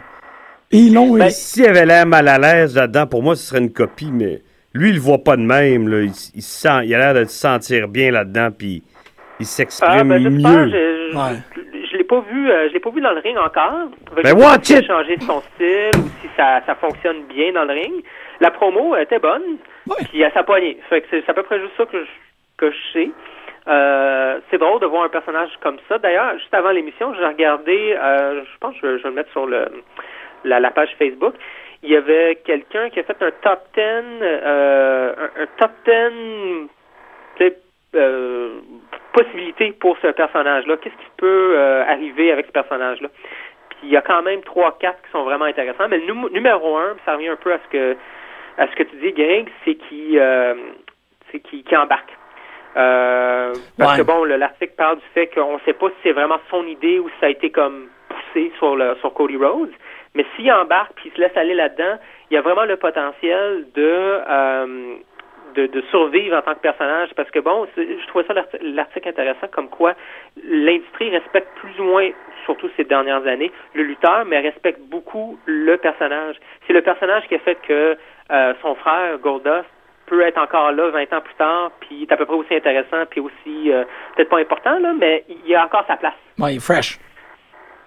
[0.71, 1.17] Et ils l'ont.
[1.17, 4.41] Ben, S'il avait l'air mal à l'aise là-dedans, pour moi, ce serait une copie, mais
[4.73, 5.87] lui, il le voit pas de même.
[5.89, 6.01] Là.
[6.01, 8.83] Il, il se sent, il a l'air de se sentir bien là-dedans, puis
[9.39, 10.69] il Ah, s'exprime ben, j'espère, mieux.
[10.69, 11.37] je, je, Ouais.
[11.91, 13.89] je l'ai pas vu, euh, je l'ai pas vu dans le ring encore.
[14.15, 14.87] Ben, je sais pas watch s'il a it!
[14.87, 18.03] changé son style ou si ça, ça fonctionne bien dans le ring.
[18.39, 19.57] La promo était bonne,
[19.87, 19.95] Ouais.
[20.09, 20.77] puis elle s'est poignée.
[20.89, 22.09] Fait que c'est c'est à peu près juste ça que je,
[22.57, 23.09] que je sais.
[23.67, 25.97] Euh, c'est drôle de voir un personnage comme ça.
[25.99, 29.45] D'ailleurs, juste avant l'émission, j'ai regardé, euh, je pense que je vais le mettre sur
[29.45, 29.65] le,
[30.43, 31.33] la, la page Facebook.
[31.83, 36.69] Il y avait quelqu'un qui a fait un top 10, euh, un, un top 10
[37.37, 37.57] tu sais,
[37.95, 38.59] euh,
[39.13, 40.77] possibilités pour ce personnage-là.
[40.77, 43.07] Qu'est-ce qui peut euh, arriver avec ce personnage-là?
[43.69, 45.87] Puis il y a quand même trois, quatre qui sont vraiment intéressants.
[45.89, 47.97] Mais le num- numéro un, ça revient un peu à ce que
[48.57, 50.53] à ce que tu dis, Greg, c'est qui euh,
[51.31, 52.11] c'est qui, qui embarque.
[52.77, 53.97] Euh, parce Ouais.
[54.03, 56.65] que bon, le- l'article parle du fait qu'on ne sait pas si c'est vraiment son
[56.67, 59.71] idée ou si ça a été comme poussé sur le sur Cody Rhodes.
[60.15, 61.97] Mais s'il embarque puis il se laisse aller là-dedans,
[62.29, 63.81] il y a vraiment le potentiel de
[64.29, 64.95] euh,
[65.55, 69.09] de, de survivre en tant que personnage parce que bon, je trouvais ça l'arti- l'article
[69.09, 69.95] intéressant comme quoi
[70.45, 72.09] l'industrie respecte plus ou moins,
[72.45, 76.37] surtout ces dernières années, le lutteur, mais respecte beaucoup le personnage.
[76.67, 77.97] C'est le personnage qui a fait que
[78.31, 79.65] euh, son frère Goldust
[80.05, 83.05] peut être encore là 20 ans plus tard, puis est à peu près aussi intéressant,
[83.09, 83.83] puis aussi euh,
[84.15, 86.13] peut-être pas important là, mais il a encore sa place.
[86.39, 86.97] Il est fresh.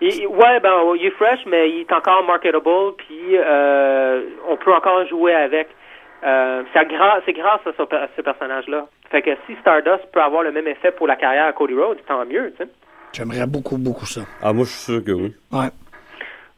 [0.06, 2.64] Il- il- ouais, ben il est fresh, mais il est encore marketable,
[2.98, 5.68] puis euh, on peut encore jouer avec.
[6.24, 8.86] Euh, c'est grâce, à ce, à ce personnage-là.
[9.10, 11.98] Fait que si Stardust peut avoir le même effet pour la carrière à Cody Rhodes,
[12.08, 12.70] tant mieux, tu sais.
[13.12, 14.22] J'aimerais beaucoup, beaucoup ça.
[14.42, 15.34] Ah, moi, je suis sûr que oui.
[15.52, 15.68] Ouais.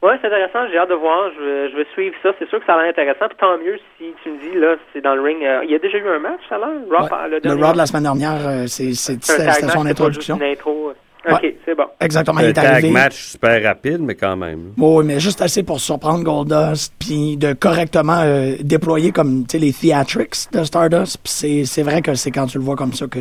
[0.03, 0.68] Ouais, c'est intéressant.
[0.70, 1.30] J'ai hâte de voir.
[1.36, 2.30] Je vais, je vais suivre ça.
[2.38, 3.26] C'est sûr que ça a l'air intéressant.
[3.28, 5.42] Puis tant mieux si tu me dis, là, c'est dans le ring.
[5.42, 7.09] Euh, il y a déjà eu un match, ça Ouais.
[7.09, 10.38] par- Le Raw de la semaine dernière, euh, c'est- c'est- C'est un c'était son introduction.
[10.40, 10.92] intro.
[11.28, 11.56] OK, Ouais.
[11.64, 11.84] c'est bon.
[12.00, 12.90] Exactement, il est tag arrivé.
[12.90, 14.72] match super rapide, mais quand même.
[14.78, 19.58] Oui, mais juste assez pour surprendre Goldust, puis de correctement euh, déployer comme tu sais,
[19.58, 21.18] les theatrics de Stardust.
[21.22, 23.20] Puis c'est, c'est vrai que c'est quand tu le vois comme ça que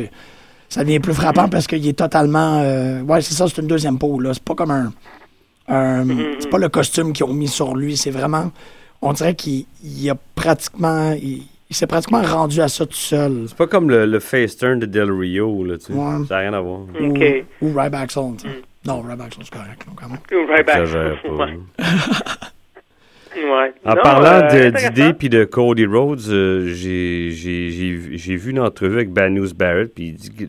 [0.68, 2.60] ça devient plus frappant parce qu'il est totalement.
[2.62, 4.20] euh, ouais, c'est ça, c'est une deuxième peau.
[4.20, 4.34] Là.
[4.34, 4.92] C'est pas comme un.
[5.68, 6.06] un-
[6.38, 8.50] c'est pas le costume qu'ils ont mis sur lui, c'est vraiment.
[9.02, 11.12] On dirait qu'il il a pratiquement.
[11.12, 13.44] Il, il s'est pratiquement rendu à ça tout seul.
[13.48, 15.92] C'est pas comme le, le face turn de Del Rio, là, tu sais.
[15.92, 16.24] Ouais.
[16.28, 16.80] Ça n'a rien à voir.
[17.00, 17.14] Ou,
[17.66, 18.54] ou Ryback Soul, tu sais.
[18.86, 20.48] Non, Ryback Soul, c'est correct, non, quand même.
[20.48, 20.76] Right back.
[20.86, 21.46] J'exagère pas.
[23.36, 23.42] Ouais.
[23.44, 23.74] Ouais.
[23.84, 28.36] En Non, parlant euh, d'idées puis de Cody Rhodes, euh, j'ai j'ai- j'ai vu- j'ai
[28.36, 30.44] vu une entrevue avec Bad News Barrett, puis il dit que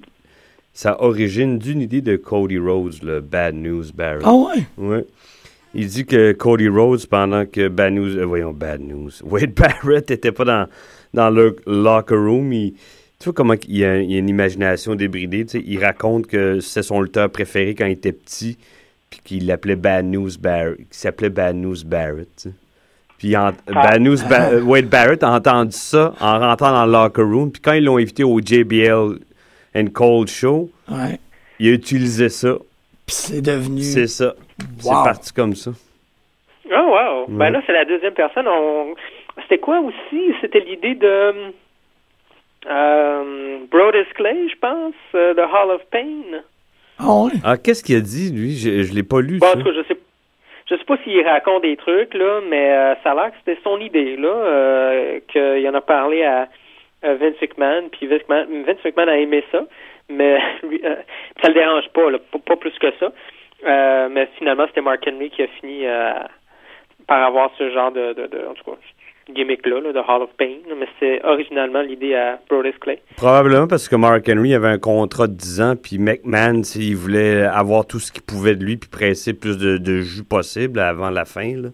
[0.74, 4.22] ça origine d'une idée de Cody Rhodes, le Bad News Barrett.
[4.24, 4.63] Ah ouais?
[4.78, 5.05] Ouais.
[5.74, 10.09] Il dit que Cody Rhodes, pendant que Bad News, euh, voyons, Bad News, Wade Barrett
[10.09, 10.68] était pas dans,
[11.13, 12.73] dans le locker room, il,
[13.19, 15.83] tu vois comment il y, a, il y a une imagination débridée, tu sais, il
[15.83, 18.57] raconte que c'est son lutteur préféré quand il était petit,
[19.09, 22.55] puis qu'il l'appelait Bad News Barrett, s'appelait Bad News Barrett, tu sais.
[23.17, 26.91] Puis en- Bad News Ba- euh, Wade Barrett a entendu ça en rentrant dans le
[26.91, 29.17] locker room, puis quand ils l'ont invité au JBL
[29.75, 31.17] and Cold Show, Ouais.
[31.59, 32.55] il a utilisé ça.
[33.07, 33.81] Puis c'est devenu.
[33.81, 34.35] C'est ça.
[34.79, 35.71] C'est parti comme ça.
[36.69, 37.21] Oh, wow.
[37.29, 37.37] Ouais.
[37.37, 38.45] Ben là, c'est la deuxième personne.
[38.47, 38.93] On...
[39.47, 40.33] C'était quoi aussi?
[40.41, 41.33] C'était l'idée de
[42.67, 46.41] euh, Brodus Clay, je pense, euh, The Hall of Pain.
[46.99, 47.31] Ah ouais?
[47.43, 48.55] Ah, qu'est-ce qu'il a dit, lui?
[48.57, 49.57] Je, je l'ai pas lu, Bon, en ça.
[49.57, 49.97] tout cas, je sais
[50.69, 53.57] je sais pas s'il raconte des trucs, là, mais euh, ça a l'air que c'était
[53.63, 56.49] son idée, là, euh, qu'il en a parlé à,
[57.03, 59.63] à Vince McMahon, puis Vince McMahon, Vince McMahon a aimé ça,
[60.09, 60.95] mais lui, euh,
[61.41, 63.13] ça le dérange pas, là, pas, pas plus que ça.
[63.65, 66.11] Euh, mais finalement, c'était Mark Henry qui a fini euh,
[67.07, 68.77] par avoir ce genre de, de, de en tout cas,
[69.36, 73.01] gimmick-là, là, de Hall of Pain, mais c'est originalement l'idée à Brodus Clay.
[73.17, 77.41] Probablement parce que Mark Henry avait un contrat de 10 ans, puis McMahon, il voulait
[77.43, 81.09] avoir tout ce qu'il pouvait de lui, puis presser plus de, de jus possible avant
[81.09, 81.55] la fin.
[81.55, 81.69] Là.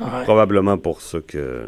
[0.00, 0.22] Ouais.
[0.24, 1.62] Probablement pour ça que.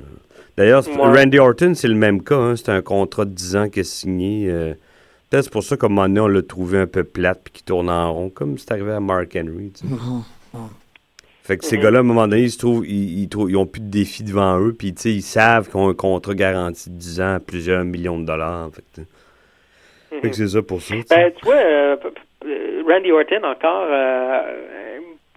[0.57, 1.20] D'ailleurs, Ouais.
[1.22, 2.37] Randy Orton, c'est le même cas.
[2.37, 2.57] Hein.
[2.57, 4.49] C'est un contrat de 10 ans qu'il a signé.
[4.51, 4.74] euh,
[5.30, 7.53] Peut-être c'est pour ça qu'à un moment donné, on l'a trouvé un peu plate puis
[7.55, 9.72] qu'il tourne en rond, comme c'est arrivé à Mark Henry.
[9.72, 9.95] tu sais.
[11.47, 11.82] Fait que ces Mhm.
[11.82, 13.90] gars-là, à un moment donné, ils se trouvent, ils, ils, trouvent- ils ont plus de
[13.90, 17.40] défis devant eux, puis ils savent qu'ils ont un contrat garanti de 10 ans à
[17.40, 18.70] plusieurs millions de dollars.
[18.72, 20.20] Fait que, Mhm.
[20.22, 20.95] que c'est ça pour ça.
[21.11, 21.97] Ben, tu vois, euh,
[22.47, 24.40] euh, Randy Orton encore euh,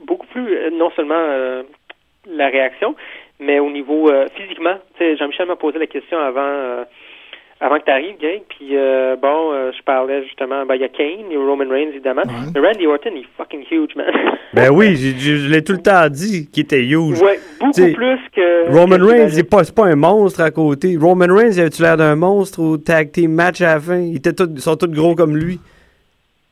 [0.06, 1.64] beaucoup plus, non seulement euh,
[2.26, 2.96] la réaction,
[3.42, 4.78] mais au niveau physiquement.
[5.00, 6.86] Jean-Michel m'a posé la question avant
[7.60, 8.42] avant que tu arrives, Greg.
[8.50, 11.40] Puis euh, bon, euh, je parlais justement, ben il y a Kane, il y a
[11.40, 12.22] Roman Reigns évidemment.
[12.24, 12.52] Ouais.
[12.54, 14.08] Mais Randy Orton, il est fucking huge, man.
[14.54, 17.22] Ben oui, je l'ai tout le temps dit qu'il était huge.
[17.22, 18.72] ouais, beaucoup T'sais, plus que.
[18.72, 19.38] Roman que Reigns, j'imagine.
[19.38, 20.98] il est pas, c'est pas un monstre à côté.
[20.98, 24.00] Roman Reigns, avait-tu l'air d'un monstre au tag team match à la fin?
[24.00, 25.60] Ils, étaient tous, ils sont tous gros comme lui.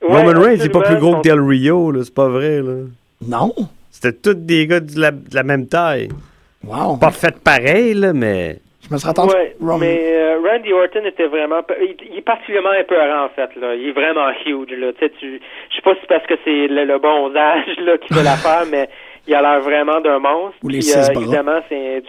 [0.03, 2.01] Ouais, Roman Reigns, il est pas plus gros que Del Rio, là.
[2.03, 2.73] C'est pas vrai, là.
[3.25, 3.53] Non?
[3.89, 6.09] C'était tous des gars de la, de la même taille.
[6.65, 6.97] Wow.
[6.97, 8.59] Pas fait pareil, là, mais.
[8.87, 9.33] Je me serais attendu.
[9.33, 13.73] Ouais, mais euh, Randy Orton était vraiment, il, il est particulièrement épeurant en fait là.
[13.75, 14.93] Il est vraiment huge là.
[14.93, 17.77] Tu sais, tu, je sais pas si c'est parce que c'est le, le bon âge
[17.79, 18.87] là qui fait l'affaire, mais
[19.27, 20.57] il a l'air vraiment d'un monstre.
[20.63, 21.21] Ou les Puis, six euh, bras.
[21.21, 22.01] évidemment, c'est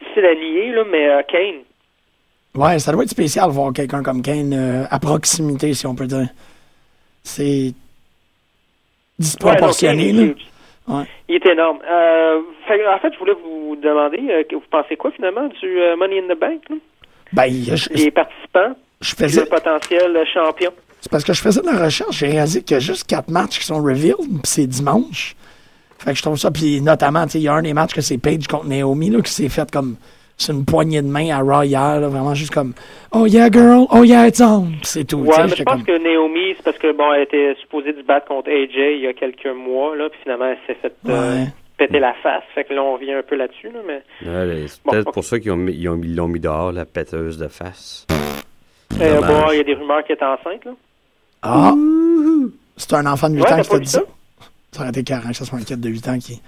[0.00, 1.62] difficile à nier là, mais euh, Kane.
[2.54, 5.94] Ouais, ça doit être spécial de voir quelqu'un comme Kane euh, à proximité, si on
[5.94, 6.28] peut dire.
[7.22, 7.72] C'est Ouais,
[9.20, 10.24] non, disproportionné, là.
[10.88, 11.04] Ouais.
[11.28, 11.78] Il est énorme.
[11.88, 15.96] Euh, fait- en fait, je voulais vous demander, euh, vous pensez quoi finalement du euh,
[15.96, 16.76] Money in the Bank, là?
[17.32, 19.42] Ben, je, les participants, je faisais.
[19.42, 20.72] le potentiel champion.
[21.00, 23.30] C'est parce que je faisais de la recherche, j'ai réalisé qu'il y a juste quatre
[23.30, 25.36] matchs qui sont revealed, puis c'est dimanche.
[25.98, 27.94] Fait que je trouve ça, puis notamment, tu sais, il y a un des matchs
[27.94, 29.96] que c'est Paige contre Naomi, là, qui s'est fait comme.
[30.42, 32.72] C'est une poignée de main à Raw hier, là, vraiment juste comme
[33.12, 34.68] Oh yeah, girl, oh yeah, it's on.
[34.82, 35.18] C'est tout.
[35.18, 38.00] Ouais, mais je pense comme- que Naomi, c'est parce que bon, elle était supposée se
[38.02, 41.42] battre contre AJ il y a quelques mois, là, puis finalement elle s'est fait euh,
[41.42, 41.46] Ouais.
[41.76, 42.42] péter la face.
[42.54, 45.24] Fait que là, on revient un peu là-dessus, là, mais Ouais, c'est Bon, peut-être pour
[45.24, 48.06] ça qu'ils ont mis- ils ont mis- ils l'ont mis dehors, la péteuse de face.
[48.98, 49.30] euh, Dommage.
[49.44, 50.72] bon, il y a des rumeurs qu'elle est enceinte, là.
[51.42, 51.74] Ah!
[52.78, 53.98] C'est un enfant de 8 Ouais, ans qui t'a dit ça?
[54.00, 54.04] ça?
[54.72, 56.40] Ça aurait été carré que ce soit un kid de 8 ans qui.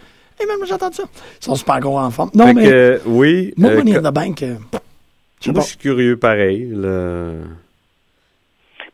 [0.42, 1.04] Et même, j'ai entendu ça.
[1.40, 2.28] Ils sont super gros enfants.
[2.34, 2.64] Non, Fait mais.
[2.64, 3.54] que, euh, oui.
[3.56, 4.42] Moi, euh, Money in quand- the Bank.
[4.42, 4.54] euh,
[5.40, 5.60] je sais moi, pas.
[5.60, 6.68] je suis curieux pareil.
[6.74, 7.32] là.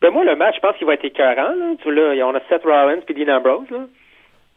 [0.00, 1.74] Ben moi, le match, je pense qu'il va être écœurant, là.
[1.82, 3.86] Tu vois, là, on a Seth Rollins puis Dean Ambrose, là.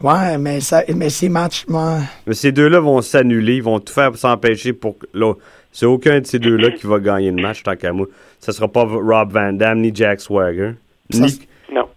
[0.01, 1.97] Ouais, mais, ça, mais ces matchs, moi.
[2.27, 5.39] Mais ces deux-là vont s'annuler, ils vont tout faire pour s'empêcher pour que l'autre-
[5.73, 8.05] C'est aucun de ces deux-là qui va gagner le match, tant qu'à moi.
[8.39, 10.71] Ça sera pas Rob Van Dam ni Jack Swagger.
[11.11, 11.87] Ça, Ni- c'est- Non.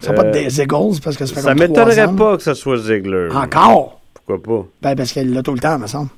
[0.00, 2.76] Ça pas Euh, des Eagles parce que ça fait ça m'étonnerait pas que ce soit
[2.78, 3.28] Ziggler.
[3.32, 3.97] Encore?
[4.28, 4.66] Pourquoi pas?
[4.82, 6.10] Ben, parce qu'il l'a tout le temps, me semble.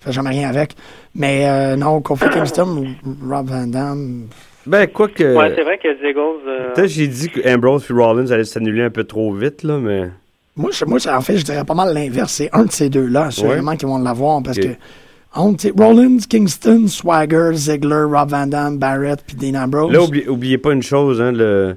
[0.00, 0.74] Fait jamais rien avec.
[1.14, 2.68] Mais euh, non, Kofi Kingston
[3.04, 4.26] ou Rob Van Dam.
[4.66, 5.34] Ben, quoi que.
[5.36, 6.20] Ouais, c'est vrai que les Eagles.
[6.46, 9.78] euh, Peut-être j'ai dit que Ambrose et Rollins allaient s'annuler un peu trop vite, là,
[9.78, 10.10] mais.
[10.56, 12.32] Moi, je- moi, en fait, je dirais pas mal l'inverse.
[12.34, 14.40] C'est un de ces deux-là, assurément, qui vont l'avoir.
[14.42, 14.68] Parce que
[15.76, 19.92] Rollins, Kingston, Swagger, Ziggler, Rob Van Dam, Barrett, puis Dean Ambrose.
[19.92, 21.76] Là, oublie- oubliez pas une chose, hein, le...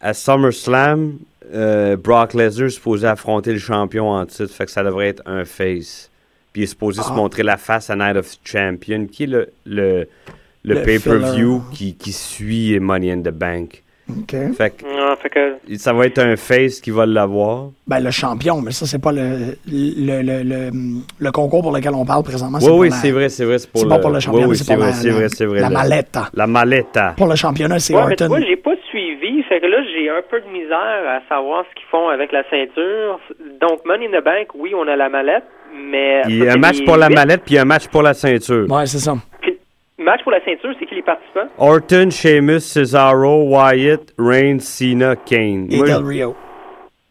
[0.00, 1.14] à SummerSlam,
[1.54, 5.22] euh, Brock Lesnar est supposé affronter le champion en titre, fait que ça devrait être
[5.26, 6.10] un face.
[6.52, 7.14] Puis il est supposé se Ah.
[7.14, 10.06] montrer la face à Night of Champion, qui est le, le,
[10.64, 13.82] le, Le pay-per-view qui, qui suit Money in the Bank?
[14.08, 14.36] OK.
[14.56, 15.76] Fait que non, fait que.
[15.78, 17.70] ça va être un face qui va l'avoir.
[17.88, 20.70] Ben, le champion, mais ça, c'est pas le, le, le, le,
[21.18, 22.58] le concours pour lequel on parle présentement.
[22.62, 23.58] Oui, oui, la- c'est vrai, c'est vrai.
[23.58, 23.90] C'est pour C'est le...
[23.90, 25.58] pas pour le championnat, Oui, oui, c'est pour vrai, la, c'est vrai, c'est vrai.
[25.60, 25.68] la.
[26.34, 27.14] La maletta.
[27.16, 28.74] Pour le championnat, c'est Ouais, mais j'ai pas
[29.26, 29.42] suivi.
[29.44, 32.42] Fait que là, j'ai un peu de misère à savoir ce qu'ils font avec la
[32.50, 33.20] ceinture.
[33.60, 36.22] Donc, Money in the Bank, oui, on a la mallette, mais.
[36.28, 38.66] Il y a un match pour la mallette, puis un match pour la ceinture.
[38.70, 39.14] Ouais, c'est ça.
[39.42, 39.56] Puis,
[39.98, 41.48] match pour la ceinture, c'est qui les participants?
[41.58, 45.66] Orton, Sheamus, Cesaro, Wyatt, Reigns, Cena, Kane.
[45.70, 46.36] Et Moi, Del Rio.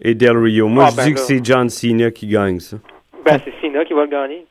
[0.02, 0.68] et Del Rio.
[0.68, 2.78] Moi, Ah, je ben dis que c'est John Cena qui gagne ça.
[3.26, 4.46] Ben, c'est Cena qui va le gagner.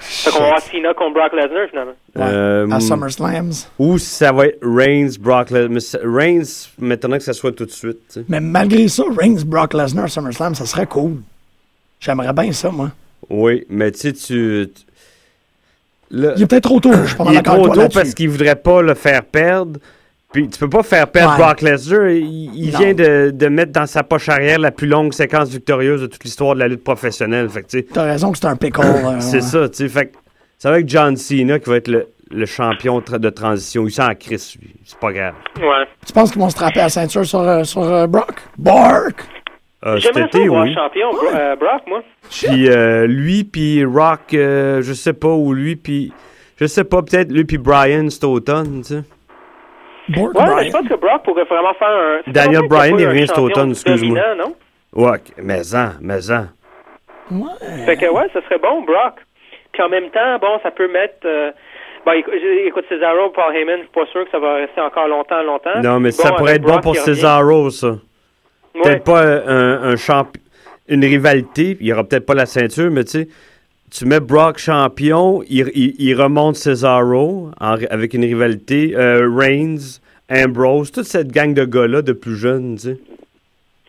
[0.00, 1.92] Fait qu'on va voir Cena contre Brock Lesnar, finalement.
[2.16, 2.22] Ouais.
[2.22, 3.52] Euh, À SummerSlams.
[3.78, 5.68] Ou ça va être Reigns, Brock Lesnar.
[5.70, 7.98] Mais c'est- Reigns, maintenant que ça soit tout de suite.
[8.08, 8.24] tu sais.
[8.28, 11.16] Mais malgré ça, Reigns, Brock Lesnar, SummerSlam, ça serait cool.
[12.00, 12.90] J'aimerais bien ça, moi.
[13.28, 14.68] Oui, mais tu sais, tu.
[16.12, 18.82] Il est peut-être trop tôt, je mal il est trop tôt parce qu'il voudrait pas
[18.82, 19.78] le faire perdre.
[20.32, 21.38] Puis tu peux pas faire perdre Ouais.
[21.44, 22.08] Brock Lesnar.
[22.10, 26.02] Il, il vient de, de mettre dans sa poche arrière la plus longue séquence victorieuse
[26.02, 27.48] de toute l'histoire de la lutte professionnelle.
[27.48, 28.80] Fait que, tu sais, T'as raison que c'est un pickle.
[28.84, 29.40] euh, C'est ouais.
[29.42, 29.88] ça, tu sais.
[29.88, 30.16] Fait que
[30.58, 33.86] ça va être John Cena qui va être le, le champion tra- de transition.
[33.86, 34.70] Il s'en crisse, lui.
[34.84, 35.34] C'est pas grave.
[35.58, 35.86] Ouais.
[36.06, 38.34] Tu penses qu'ils vont se trapper la ceinture sur, euh, sur euh, Brock?
[38.56, 39.24] Bark!
[39.84, 40.74] Euh, cet J'aimerais ça été, voir oui.
[40.74, 42.02] champion, Bro- euh, Brock, moi.
[42.30, 46.12] Puis euh, lui, puis Rock, euh, je sais pas, ou lui, puis...
[46.60, 49.02] Je sais pas, peut-être lui puis Brian cet automne, tu sais.
[50.16, 52.20] Ouais, mais je pense que Brock pourrait vraiment faire un.
[52.26, 54.18] Daniel Bryan, eu revient cet automne, excuse-moi.
[54.94, 56.46] Ouais, mais en, mais en.
[57.30, 57.84] Ouais.
[57.86, 59.14] Fait que ouais, ça serait bon, Brock.
[59.72, 61.14] Puis en même temps, bon, ça peut mettre.
[61.24, 61.52] euh,
[62.04, 65.42] Bon, écoute, Cesaro, Paul Heyman, je suis pas sûr que ça va rester encore longtemps,
[65.42, 65.80] longtemps.
[65.82, 66.96] Non, mais ça pourrait être bon pour.
[66.96, 67.88] Cesaro, ça.
[68.74, 68.80] Ouais.
[68.82, 70.26] Peut-être pas un, un champ...
[70.88, 73.28] une rivalité, il y aura peut-être pas la ceinture, mais tu sais,
[73.90, 79.98] tu mets Brock champion, il, il- il remonte Cesaro en- avec une rivalité, euh, Reigns,
[80.30, 82.96] Ambrose, toute cette gang de gars-là de plus jeunes, tu sais.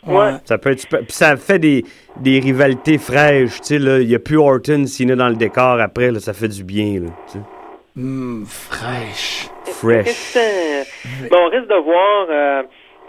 [0.08, 0.32] Ouais.
[0.46, 1.00] Ça peut être super.
[1.02, 1.86] Puis ça fait des,
[2.22, 4.00] des rivalités fraîches, tu sais, là.
[4.00, 6.20] Il n'y a plus Orton, Cena dans le décor après, là.
[6.20, 7.10] Ça fait du bien, là.
[7.28, 7.40] tu sais.
[7.98, 9.48] Hum, fraîche.
[9.66, 10.06] Fresh.
[10.06, 10.34] Qu'est-ce
[11.26, 12.28] que- Bon, on risque de voir.
[12.32, 12.64] euh,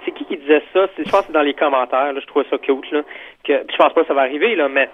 [0.05, 0.86] c'est qui qui disait ça?
[0.99, 2.12] Je pense que c'est dans les commentaires.
[2.12, 2.90] Là, je trouvais ça cute.
[2.93, 3.03] Là,
[3.45, 4.90] que, puis je pense pas que ça va arriver, là, mais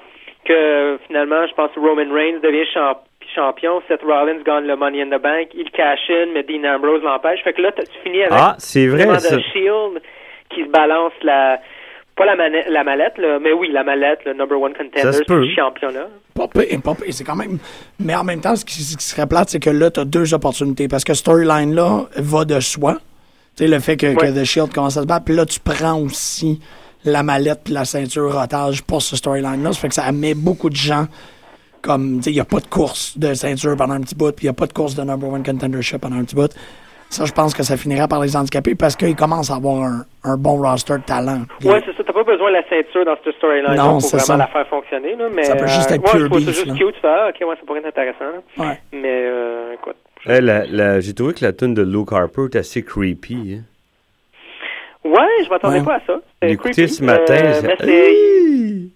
[0.49, 3.81] que finalement, je pense que Roman Reigns devient champ- champion.
[3.87, 5.49] Seth Rollins gagne le Money in the Bank.
[5.55, 7.41] Il cash in, mais Dean Ambrose l'empêche.
[7.45, 9.37] Fait que là, tu finis avec Ah, c'est vraiment vrai, ça.
[9.37, 10.01] de Shield
[10.51, 11.61] qui se balance la.
[12.17, 15.47] Pas la, manette, la mallette, là, mais oui, la mallette, le number one contender peut.
[15.55, 16.09] championnat.
[16.35, 17.59] Pas pire, pas pire, c'est quand même.
[18.01, 20.05] Mais en même temps, ce qui, ce qui serait plate, c'est que là, tu as
[20.05, 20.89] deux opportunités.
[20.89, 22.95] Parce que ce storyline-là va de soi.
[23.57, 24.41] Tu sais, le fait que, que.
[24.41, 25.27] The Shield commence à se battre.
[25.27, 26.61] Puis là, tu prends aussi
[27.05, 29.73] la mallette puis la ceinture otage pour ce storyline-là.
[29.73, 31.07] Ça fait que ça met beaucoup de gens
[31.83, 32.17] comme.
[32.19, 34.33] Tu sais, il n'y a pas de course de ceinture pendant un petit bout.
[34.33, 36.53] Puis il n'y a pas de course de number one contendership pendant un petit bout.
[37.11, 40.05] Ça, je pense que ça finira par les handicaper parce qu'ils commencent à avoir un,
[40.25, 41.41] un bon roster de talent.
[41.65, 42.03] Ouais, c'est ça.
[42.05, 44.37] T'as pas besoin de la ceinture dans cette storyline Non, pour vraiment ça.
[44.37, 45.17] la faire fonctionner.
[45.17, 46.75] Là, mais, Ça peut juste euh, être ouais, pure ça beef, juste là.
[46.75, 46.95] cute.
[47.01, 48.25] Fais, ah, ok, ouais, ça pourrait être intéressant.
[48.59, 48.63] là.
[48.67, 48.79] Ouais.
[48.93, 49.97] Mais euh, écoute.
[50.27, 53.55] Eh, J'ai trouvé que la tune de Luke Harper est assez creepy.
[53.57, 53.63] Hein.
[55.05, 55.85] Ouais, je m'attendais Ouais.
[55.85, 56.21] pas à ça.
[56.43, 56.89] Écouté creepy.
[56.93, 57.35] ce matin.
[57.35, 58.89] Euh, c'est,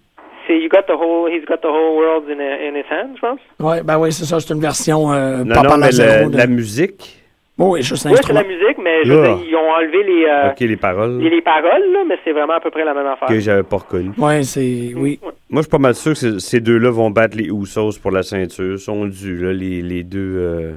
[0.46, 3.20] c'est you got the whole, he's got the whole world in, in his hands, je
[3.20, 3.40] pense.
[3.60, 4.40] Ouais, ben oui, c'est ça.
[4.40, 7.18] C'est une version euh, Non, Papa non, mais la, de- la musique?
[7.58, 10.50] Oh, oui, juste Oui, c'est la musique, mais je dire, ils ont enlevé les, euh,
[10.50, 11.18] Ok, les paroles.
[11.20, 13.28] les, les paroles, là, mais c'est vraiment à peu près la même affaire.
[13.28, 14.10] Que j'avais pas reconnu.
[14.18, 14.92] Ouais, c'est.
[14.96, 15.20] Oui.
[15.22, 15.30] Ouais.
[15.48, 18.10] Moi, je suis pas mal sûr que ces- ces deux-là vont battre les Usos pour
[18.10, 18.72] la ceinture.
[18.72, 20.72] Ils sont dus, là, les, les deux, euh,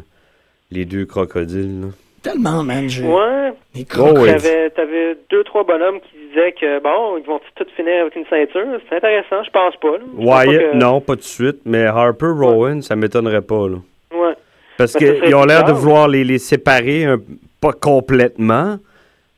[0.70, 1.82] les deux crocodiles.
[1.82, 1.88] là.
[2.26, 2.86] Tellement, man.
[2.86, 3.54] Ouais.
[3.76, 4.18] Les Oh, crocs.
[4.18, 4.32] ouais.
[4.38, 8.26] T'avais, t'avais deux, trois bonhommes qui disaient que, bon, ils vont tous finir avec une
[8.26, 8.66] ceinture.
[8.90, 9.98] C'est intéressant, je pense pas.
[10.18, 11.58] Wyatt, que- non, pas tout de suite.
[11.66, 13.68] Mais Harper, Rowan, ça m'étonnerait pas.
[13.70, 13.78] Là.
[14.12, 14.34] Ouais.
[14.78, 17.22] Parce Ben, qu'ils ont l'air de vouloir les, les séparer, un-
[17.62, 18.78] pas complètement,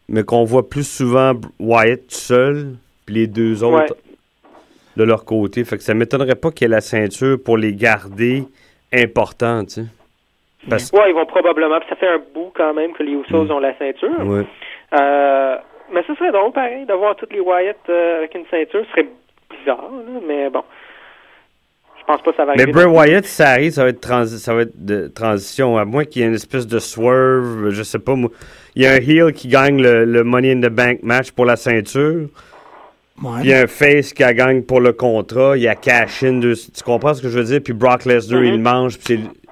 [0.08, 2.68] mais qu'on voit plus souvent Wyatt tout seul,
[3.06, 3.98] puis les deux autres Ouais.
[4.96, 5.66] de leur côté.
[5.66, 8.44] Fait que ça m'étonnerait pas qu'il y ait la ceinture pour les garder
[8.94, 9.86] importants, tu sais.
[10.70, 11.80] Parce- Ouais, ils vont probablement.
[11.80, 13.52] puis Ça fait un bout quand même que les Usos Mm.
[13.52, 14.26] ont la ceinture.
[14.26, 14.46] Ouais.
[15.00, 15.56] Euh,
[15.94, 18.84] mais ce serait drôle, pareil, de voir toutes les Wyatt euh, avec une ceinture.
[18.86, 19.08] Ce serait
[19.60, 20.64] bizarre, là, mais bon.
[22.00, 22.72] Je pense pas que ça va Mais arriver.
[22.72, 25.78] Bray Wyatt, si ça arrive, ça va être, transi- ça va être de transition.
[25.78, 28.30] À moins qu'il y ait une espèce de swerve, je sais pas moi.
[28.76, 31.44] Il y a un heel qui gagne le, le Money in the Bank match pour
[31.46, 32.28] la ceinture.
[33.22, 33.32] Ouais.
[33.42, 35.58] Puis il y a un face qui la gagne pour le contrat.
[35.58, 36.34] Il y a cash in.
[36.40, 37.60] de- tu comprends ce que je veux dire?
[37.64, 38.46] Puis Brock Lesnar, Mhm.
[38.48, 38.98] il mange.
[39.00, 39.47] Puis c'est-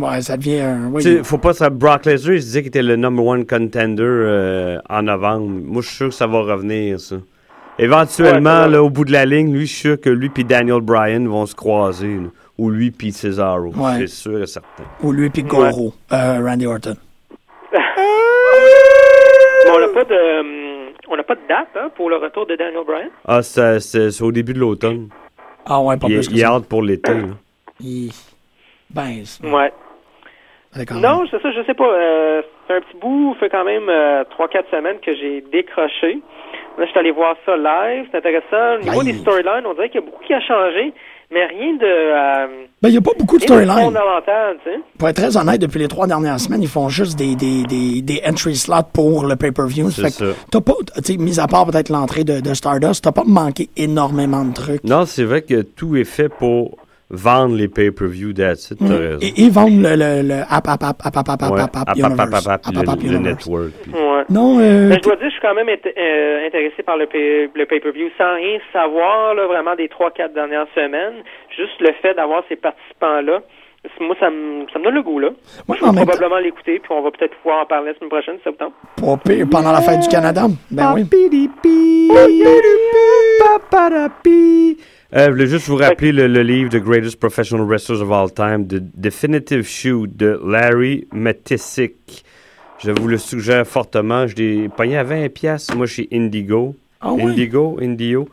[0.00, 0.90] Ouais, ça devient un.
[0.92, 1.20] oui.
[1.22, 1.68] faut pas ça.
[1.70, 5.46] Brock Lesnar, il se disait qu'il était le number one contender euh, en novembre.
[5.64, 7.16] Moi, je suis sûr que ça va revenir, ça.
[7.78, 10.44] Éventuellement, Ouais, là, au bout de la ligne, lui, je suis sûr que lui et
[10.44, 12.14] Daniel Bryan vont se croiser.
[12.16, 12.28] là.
[12.58, 13.72] Ou lui puis Cesaro.
[13.74, 14.00] Ouais.
[14.00, 14.84] C'est sûr et certain.
[15.02, 16.94] Ou lui puis Goro, euh, Randy Orton.
[17.72, 20.40] Mais on n'a pas de.
[20.40, 23.08] hum, On n'a pas de date hein, pour le retour de Daniel Bryan?
[23.26, 25.08] Ah, c'est c'est- c'est au début de l'automne.
[25.66, 27.12] Ah ouais, pas Il, plus que il est hâte pour l'été.
[27.12, 27.28] là.
[27.80, 28.10] Il-
[28.90, 29.72] Ben, c'est- Ouais.
[30.76, 31.88] Non, c'est ça, je sais pas.
[31.88, 36.20] Euh, c'est un petit bout, ça fait quand même euh, 3-4 semaines que j'ai décroché.
[36.78, 38.76] Là, je suis allé voir ça live, c'est intéressant.
[38.78, 39.12] Au niveau Aïe.
[39.12, 40.92] des storylines, on dirait qu'il y a beaucoup qui a changé,
[41.32, 42.46] mais rien de, euh,
[42.80, 43.84] Ben, il n'y a pas beaucoup de rien de storyline.
[43.92, 44.78] fondamental, tu sais.
[44.96, 48.00] Pour être très honnête, depuis les trois dernières semaines, ils font juste des, des, des,
[48.02, 49.90] des entry slots pour le pay-per-view.
[49.90, 50.24] C'est ça.
[50.52, 53.68] t'as pas, tu sais, mis à part peut-être l'entrée de, de Stardust, t'as pas manqué
[53.76, 54.84] énormément de trucs.
[54.84, 56.78] Non, c'est vrai que tout est fait pour
[57.10, 58.88] vendre les pay-per-view that's it, t'as Mm.
[58.96, 59.18] raison.
[59.20, 61.96] Et ils vendent le, le, le app, app, app, app, app, app, app, app, app,
[61.96, 62.20] universe.
[62.20, 62.34] app,
[62.66, 63.70] app, app, App, le, network.
[63.82, 64.24] puis- Ouais.
[64.28, 67.06] Non, euh, Mais je dois dire, je suis quand même int- euh, intéressé par le,
[67.06, 71.24] pay- le pay-per-view sans rien savoir là, vraiment des 3-4 dernières semaines.
[71.56, 73.40] Juste le fait d'avoir ces participants-là,
[73.98, 75.18] moi, ça me, ça me donne le goût.
[75.18, 75.30] là.
[75.66, 78.36] Ouais, je vais probablement l'écouter, puis on va peut-être pouvoir en parler la semaine prochaine,
[78.36, 78.74] si ça vous tente.
[79.00, 80.42] pas pire, pendant la fête du Canada.
[80.70, 81.04] Ben oui.
[85.16, 88.32] Euh, je voulais juste vous rappeler le, le livre The Greatest Professional Wrestlers of All
[88.32, 92.24] Time, The Definitive Shoot de Larry Matisic.
[92.78, 94.26] Je vous le suggère fortement.
[94.28, 96.76] Je l'ai pogné à 20 pièces moi chez Indigo.
[97.00, 97.24] Ah oui?
[97.32, 98.28] Indigo, Indio.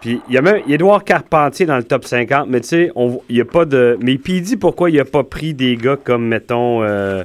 [0.00, 3.20] Puis il y a même Edouard Carpentier dans le top 50, mais tu sais, on-
[3.28, 3.98] il y a pas de.
[4.00, 7.22] Mais puis il dit pourquoi il a pas pris des gars comme, mettons, euh,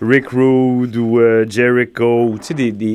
[0.00, 2.92] Rick Rude ou euh, Jericho, ou tu sais, des, des,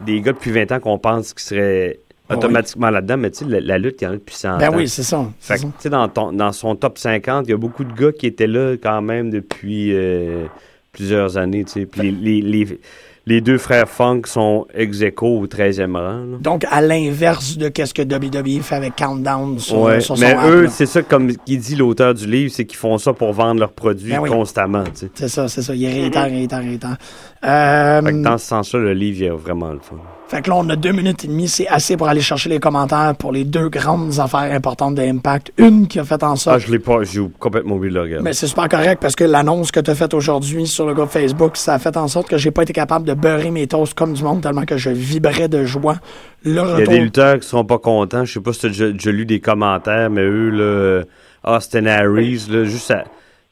[0.00, 1.98] des gars depuis 20 ans qu'on pense qui seraient
[2.30, 2.36] Ah oui.
[2.38, 4.68] automatiquement là-dedans, mais tu sais, la, la lutte, il y en a depuis 100 Ben
[4.68, 4.76] ans.
[4.76, 5.26] oui, c'est ça.
[5.40, 7.92] Fait que, tu sais, dans, ton- dans son top 50, il y a beaucoup de
[7.92, 10.44] gars qui étaient là quand même depuis euh,
[10.92, 11.86] plusieurs années, tu sais.
[11.86, 12.80] Puis les, les, les,
[13.26, 16.24] les deux frères Funk sont ex au 13e rang.
[16.32, 16.36] là.
[16.40, 20.34] Donc, à l'inverse de qu'est-ce que WWE fait avec Countdown sur, Ouais, sur son mais
[20.46, 23.60] eux, c'est ça, comme il dit l'auteur du livre, c'est qu'ils font ça pour vendre
[23.60, 24.30] leurs produits Ben oui.
[24.30, 24.84] constamment.
[24.84, 25.10] tu sais.
[25.14, 25.74] C'est ça, c'est ça.
[25.74, 26.96] Il réitère, réitère, réitère.
[27.44, 29.96] Euh, Fait que dans ce sens-là, le livre il est vraiment le fun.
[30.28, 31.48] Fait que là, on a deux minutes et demie.
[31.48, 35.52] C'est assez pour aller chercher les commentaires pour les deux grandes affaires importantes de Impact.
[35.56, 36.58] Une qui a fait en Ah, sorte.
[36.60, 38.22] je l'ai pas, j'ai complètement oublié de le regarder.
[38.24, 41.08] mais c'est super correct parce que l'annonce que tu as faite aujourd'hui sur le groupe
[41.08, 43.94] Facebook, ça a fait en sorte que j'ai pas été capable de beurrer mes toasts
[43.94, 45.96] comme du monde tellement que je vibrais de joie.
[46.44, 48.26] Le Il y a des lutteurs qui seront pas contents.
[48.26, 51.04] Je sais pas si tu as lu des commentaires, mais eux, là,
[51.56, 53.04] Austin Harris, là, juste à,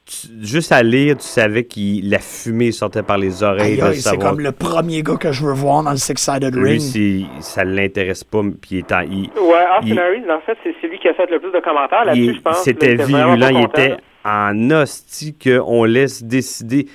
[0.06, 3.72] tu- juste à lire, tu savais que la fumée sortait par les oreilles.
[3.72, 6.54] Aïe, de aïe, c'est comme le premier gars que je veux voir dans le Six-Sided
[6.54, 6.80] Lui, Ring.
[6.80, 10.56] c'est- ça l'intéresse pas, puis il est en- il- Ouais, Austin Il- Harris, en fait,
[10.62, 12.62] c'est celui qui a fait le plus de commentaires là-dessus, je pense.
[12.62, 16.86] C'était virulent, il était en hostie qu'on laisse décider.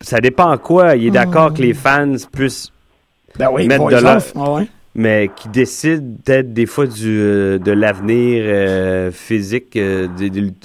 [0.00, 0.96] Ça dépend quoi.
[0.96, 2.72] Il est d'accord que les fans puissent
[3.38, 3.94] Ben oui, mettre de
[4.50, 4.66] ouais.
[4.94, 9.76] Mais qui décide peut-être des fois du, euh, de l'avenir euh, physique.
[9.76, 10.08] euh,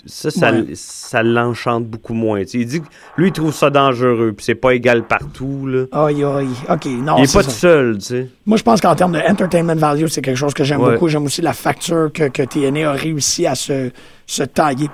[0.08, 0.66] ça, ça, Ouais.
[0.74, 2.42] ça l'enchante beaucoup moins.
[2.42, 5.68] il dit que lui, il trouve ça dangereux, puis c'est pas égal partout.
[5.68, 5.86] Là.
[5.92, 6.48] Aïe, aïe.
[6.70, 7.44] OK, non, il est pas ça.
[7.44, 8.28] tout seul, tu sais.
[8.48, 10.94] Moi, je pense qu'en termes de entertainment value, c'est quelque chose que j'aime Ouais.
[10.94, 11.08] beaucoup.
[11.08, 13.92] J'aime aussi la facture que, que TNA a réussi à se,
[14.26, 14.90] se tailler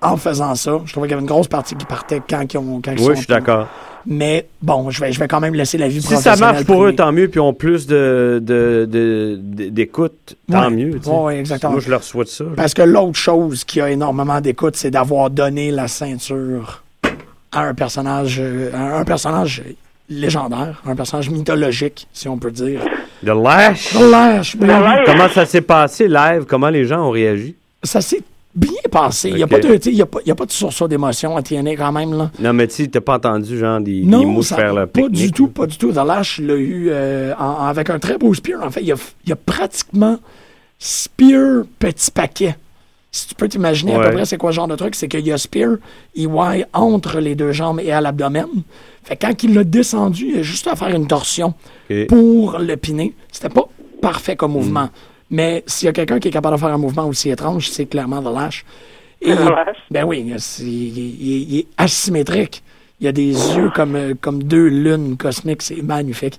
[0.00, 0.80] en faisant ça.
[0.84, 2.98] Je trouvais qu'il y avait une grosse partie qui partait quand ils ont quand ils
[3.00, 3.68] Oui, sont- je suis d'accord.
[4.06, 6.64] Mais bon, je vais, je vais quand même laisser la vie Si ça professionnelle marche
[6.66, 8.42] pour eux, tant mieux, puis ont plus de,
[9.70, 10.70] d'écoute, tant Ouais.
[10.70, 11.00] mieux.
[11.06, 11.72] ouais, exactement.
[11.72, 12.44] Moi, je leur souhaite ça.
[12.56, 16.82] Parce que l'autre chose qui a énormément d'écoute, c'est d'avoir donné la ceinture
[17.52, 19.62] à un personnage, euh, à un personnage
[20.10, 22.80] légendaire, un personnage mythologique, si on peut dire.
[23.24, 25.06] The Lash, The Lash, ben, Lash.
[25.06, 26.44] comment ça s'est passé live?
[26.46, 27.54] Comment les gens ont réagi?
[27.82, 28.22] ça s'est
[28.54, 29.30] bien passé.
[29.30, 29.56] Il n'y a, a, pas-
[30.42, 32.12] a de sursaut d'émotion à TNA quand même.
[32.16, 32.30] Là.
[32.38, 35.08] Non, mais tu t'as pas entendu, genre, des, des Non, mots ça- faire leur pas
[35.08, 35.90] du tout, pas du tout.
[35.92, 38.62] The Lash l'a eu euh, en- avec un très beau spear.
[38.62, 40.18] En fait, il y a, il y a pratiquement
[40.78, 42.56] spear petit paquet.
[43.10, 45.24] Si tu peux t'imaginer à peu près c'est quoi ce genre de truc, c'est qu'il
[45.24, 45.76] y a spear
[46.16, 48.46] EY entre les deux jambes et à l'abdomen.
[49.04, 51.54] Fait que quand il l'a descendu, il a juste à faire une torsion
[52.08, 53.14] pour le piner.
[53.30, 53.68] C'était pas
[54.02, 54.88] parfait comme Mm.
[55.34, 57.86] Mais s'il y a quelqu'un qui est capable de faire un mouvement aussi étrange, c'est
[57.86, 58.64] clairement The Lash.
[59.20, 59.76] Et, Ah, vache.
[59.90, 62.62] ben oui, il, il- il est asymétrique.
[63.00, 65.62] Il a des yeux comme, euh, comme deux lunes cosmiques.
[65.62, 66.38] C'est magnifique.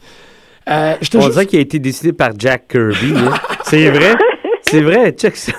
[0.70, 3.14] Euh, je te On dirait qu'il a été dessiné par Jack Kirby.
[3.18, 3.34] hein.
[3.66, 4.16] C'est vrai?
[4.62, 5.52] C'est vrai, check ça.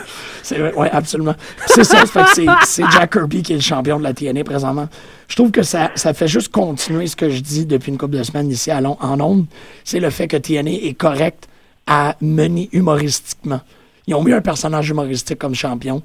[0.43, 1.35] C'est vrai, ouais, absolument.
[1.67, 4.15] C'est ça, ça fait que c'est, c'est Jack Kirby qui est le champion de la
[4.15, 4.89] TNA présentement.
[5.29, 8.17] Je trouve que ça, ça fait juste continuer ce que je dis depuis une couple
[8.17, 9.47] de semaines ici à en Onde.
[9.85, 11.49] C'est le fait que TNA est correct
[11.87, 13.61] à mener humoristiquement.
[14.07, 16.03] Ils ont mis un personnage humoristique comme champion.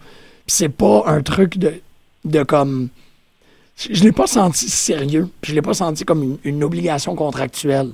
[0.47, 1.73] C'est pas un truc de,
[2.25, 2.89] de comme.
[3.77, 5.29] Je, je l'ai pas senti sérieux.
[5.43, 7.91] Je l'ai pas senti comme une, obligation contractuelle.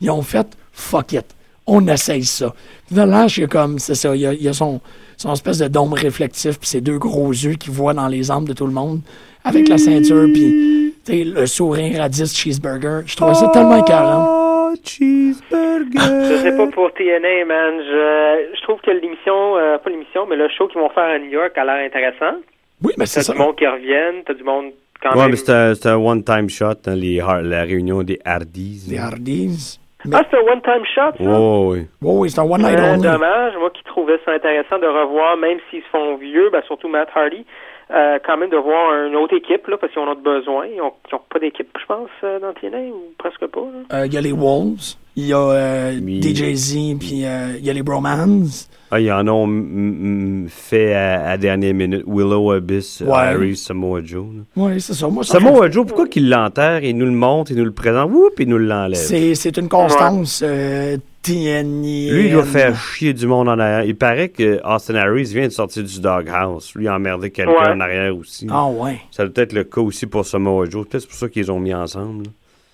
[0.00, 1.26] Ils ont fait fuck it.
[1.66, 2.54] On essaye ça.
[2.86, 4.80] Puis Là, a comme, c'est ça, il y a, il y a son,
[5.16, 8.46] son espèce de dôme réflectif, puis ses deux gros yeux qui voient dans les âmes
[8.46, 9.02] de tout le monde,
[9.44, 13.02] avec la ceinture, puis le sourire à 10 cheeseburger.
[13.06, 14.49] Je trouvais ça tellement écœurant.
[14.82, 16.28] Cheeseburger.
[16.30, 17.74] Je sais pas pour TNA, man.
[17.80, 21.18] Je, je trouve que l'émission, euh, pas l'émission, mais le show qu'ils vont faire à
[21.18, 22.38] New York a l'air intéressant.
[22.82, 23.32] Oui, mais c'est T'as ça.
[23.32, 25.30] du monde qui reviennent, t'as du monde quand Ouais, même.
[25.30, 28.86] mais c'est un, c'est un one-time shot, hein, les, har- la réunion des Hardys.
[28.90, 29.78] Les Hardys.
[30.06, 31.30] Mais, Ah, c'est un one-time shot, ça?
[31.30, 31.80] Oh, oui.
[32.00, 33.02] oui, oui, c'est un one night Euh, only.
[33.02, 33.52] dommage.
[33.58, 37.08] Moi qui trouvais ça intéressant de revoir, même s'ils se font vieux, ben, surtout Matt
[37.14, 37.44] Hardy,
[37.92, 40.66] euh, quand même de voir une autre équipe, là, parce qu'ils en ont besoin.
[40.66, 43.60] Ils ont, ils ont pas d'équipe, je pense, euh, dans TNA, ou presque pas.
[43.92, 46.20] Euh, Il y a les Wolves, il y a euh, Oui.
[46.20, 48.46] DJZ, puis euh, il y a les Bromans.
[48.92, 52.02] Ah, ils en ont fait à, à dernière minute.
[52.06, 53.12] Willow Abyss, Ouais.
[53.14, 54.26] Harry, Samoa Joe.
[54.56, 55.08] Oui, c'est ça.
[55.08, 58.34] Moi, Samoa Joe, pourquoi qu'il l'enterre, il nous le montre, il nous le présente, whoop,
[58.40, 58.94] il nous l'enlève.
[58.98, 60.96] C'est, c'est une constance euh.
[61.28, 63.84] Lui, il doit faire chier du monde en arrière.
[63.84, 66.72] Il paraît que Austin Harris vient de sortir du doghouse.
[66.74, 67.68] Lui, il a emmerdé quelqu'un Ouais.
[67.68, 68.46] en arrière aussi.
[68.50, 69.00] Ah ouais.
[69.10, 70.86] Ça doit être le cas aussi pour Samoa Joe.
[70.88, 72.24] Peut-être c'est pour ça qu'ils les ont mis ensemble.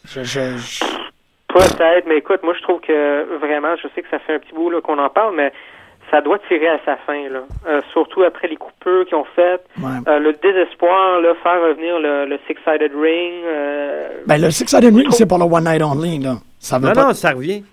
[0.09, 0.85] Je, je- je-
[1.49, 4.53] Peut-être, mais écoute, moi je trouve que vraiment, je sais que ça fait un petit
[4.55, 5.53] bout là, qu'on en parle, mais
[6.11, 7.41] ça doit tirer à sa fin, là.
[7.67, 9.65] Euh, surtout après les coupures qu'ils ont faites.
[9.79, 9.85] ouais.
[10.07, 13.33] Euh, le désespoir, là, faire revenir le, le Six-Sided Ring.
[13.47, 16.37] euh, Ben, le Six Sided Ring, c'est pour le One Night Only, là.
[16.61, 17.07] Ça veut Non, pas.
[17.09, 17.65] non, ça revient.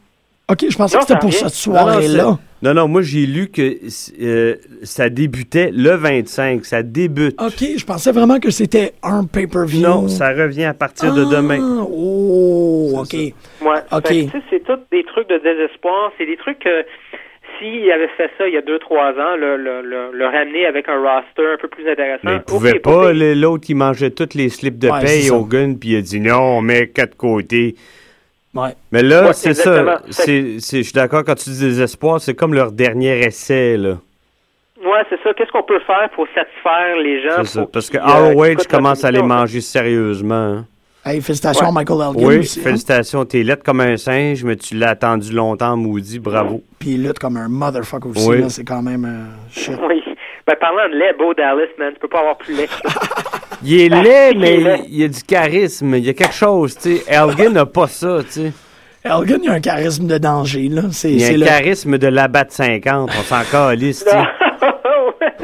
[0.50, 2.38] Ok, je pensais Non, que c'était pour cette soirée-là.
[2.62, 3.78] Non, non, moi j'ai lu que
[4.22, 6.66] euh, ça débutait le 25.
[6.66, 7.42] Ça débute.
[7.42, 9.82] Ok, je pensais vraiment que c'était un pay-per-view.
[9.82, 11.86] Non, ça revient à partir de Ah, demain.
[11.90, 13.14] Oh, ok.
[13.14, 13.32] Ouais.
[13.92, 14.08] Ok.
[14.08, 16.12] Fait que, tu sais, c'est tous des trucs de désespoir.
[16.18, 16.86] C'est des trucs que
[17.60, 20.66] s'il avait fait ça il y a deux, trois ans, le, le, le, le ramener
[20.66, 22.20] avec un roster un peu plus intéressant.
[22.24, 25.76] Mais il pouvait pas l'autre qui mangeait tous les slips de Ouais, paye au gun,
[25.76, 27.76] puis il a dit non, on met quatre côtés.
[28.54, 28.76] Ouais.
[28.92, 30.02] Mais là, Ouais, c'est ça.
[30.10, 33.98] C'est, je suis d'accord quand tu dis désespoir, c'est comme leur dernier essai, là.
[34.84, 35.34] Ouais, c'est ça.
[35.34, 37.38] Qu'est-ce qu'on peut faire pour satisfaire les gens?
[37.44, 37.66] C'est ça.
[37.72, 40.36] Parce que euh, écoutent la commence à les manger sérieusement.
[40.36, 40.66] hein.
[41.06, 41.72] Hey, félicitations Ouais.
[41.74, 42.60] Michael Elgin Oui, aussi.
[42.60, 42.64] hein.
[42.64, 43.26] félicitations.
[43.26, 46.20] T'es lettre comme un singe, mais tu l'as attendu longtemps, maudit.
[46.20, 46.62] Bravo.
[46.80, 48.44] Puis il lutte comme un motherfucker aussi, Oui.
[48.50, 49.78] C'est quand même euh, shit.
[49.88, 50.03] Oui.
[50.46, 52.64] Ben, parlant de lait, Beau Dallas, man, tu peux pas avoir plus ça.
[53.64, 54.84] Il est Ah, laid, il est mais laid.
[54.90, 55.96] il y a du charisme.
[55.96, 57.04] Il y a quelque chose, tu sais.
[57.08, 58.52] Elgin n'a pas ça, tu sais.
[59.06, 60.82] Elgin, il a un charisme de danger, là.
[60.92, 61.46] C'est, Il y a un le...
[61.46, 63.10] charisme de l'abat 50.
[63.18, 64.18] On s'en calisse, tu sais.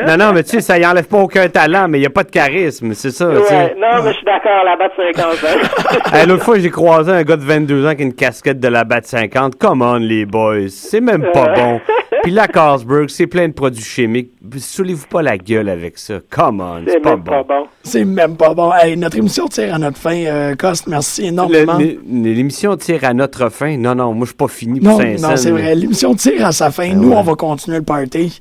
[0.08, 2.12] Non, non, mais tu sais, ça y enlève pas aucun talent, mais il n'y a
[2.12, 3.76] pas de charisme, c'est ça, tu ouais, sais.
[3.78, 6.14] non, mais je suis d'accord, la batte 50 ans.
[6.14, 8.68] Hey, L'autre fois, j'ai croisé un gars de 22 ans qui a une casquette de
[8.68, 9.58] la BAT 50.
[9.58, 10.70] Come on, les boys.
[10.70, 11.80] C'est même pas bon.
[12.24, 14.32] Puis la Carlsberg, c'est plein de produits chimiques.
[14.58, 16.16] Soulez-vous pas la gueule avec ça.
[16.30, 17.62] Come on, c'est C'est pas même pas bon.
[17.62, 17.68] bon.
[17.84, 18.72] C'est même pas bon.
[18.74, 20.16] Hey, notre émission tire à notre fin.
[20.26, 21.78] Euh, Coste, merci énormément.
[21.78, 23.78] L'émission tire à notre fin.
[23.78, 25.76] Non, non, moi, je suis pas fini pour Non, non, c'est vrai.
[25.76, 26.90] L'émission tire à sa fin.
[26.92, 27.16] Ah Nous, ouais.
[27.16, 28.40] on va continuer le party.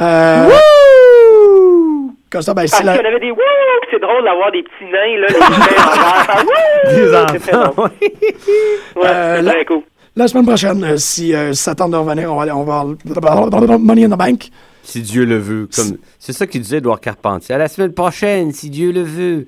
[0.00, 0.48] Euh,
[2.30, 3.38] Costa, ben, si Parce la- qu'il y en avait des wouh,
[3.90, 7.32] c'est drôle d'avoir des petits nains, là, les mains en l'air, faire wouh!
[7.34, 8.08] C'est très enfants, oui.
[8.96, 9.82] Ouais, Euh, c'est très cool.
[10.16, 14.04] la semaine prochaine, euh, si euh, ça tente de revenir, on va, on va Money
[14.04, 14.48] in the Bank.
[14.82, 15.68] Si Dieu le veut.
[15.74, 15.98] Comme...
[16.18, 17.54] C'est ça qu'il disait, Edouard Carpentier.
[17.54, 19.46] À la semaine prochaine, si Dieu le veut.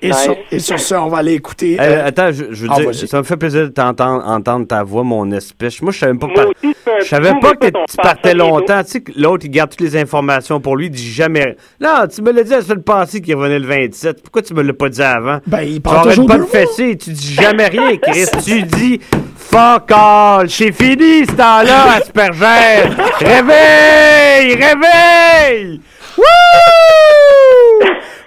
[0.00, 0.16] Et, Nice.
[0.22, 1.76] sur, et sur ce, on va aller écouter.
[1.80, 4.66] Euh, euh, attends, je, je veux ah, dire, ça me fait plaisir de t'entendre entendre
[4.66, 5.82] ta voix, mon espèce.
[5.82, 6.28] Moi, je savais même pas.
[6.28, 8.82] Par- aussi, je savais pas que tu parle partais longtemps.
[8.84, 11.56] Tu sais que l'autre, il garde toutes les informations pour lui, il dit jamais.
[11.80, 14.22] Non, tu me l'as dit la semaine passée qu'il revenait le 27.
[14.22, 15.38] Pourquoi tu me l'as pas dit avant?
[15.46, 18.26] ben, il Tu prend arrêtes toujours pas de fesser, tu dis jamais rien, Chris.
[18.44, 19.00] tu dis
[19.36, 22.88] fuck all, c'est fini ce temps-là, Asperger.
[23.18, 25.80] réveille, réveille.
[26.16, 26.24] Wouh!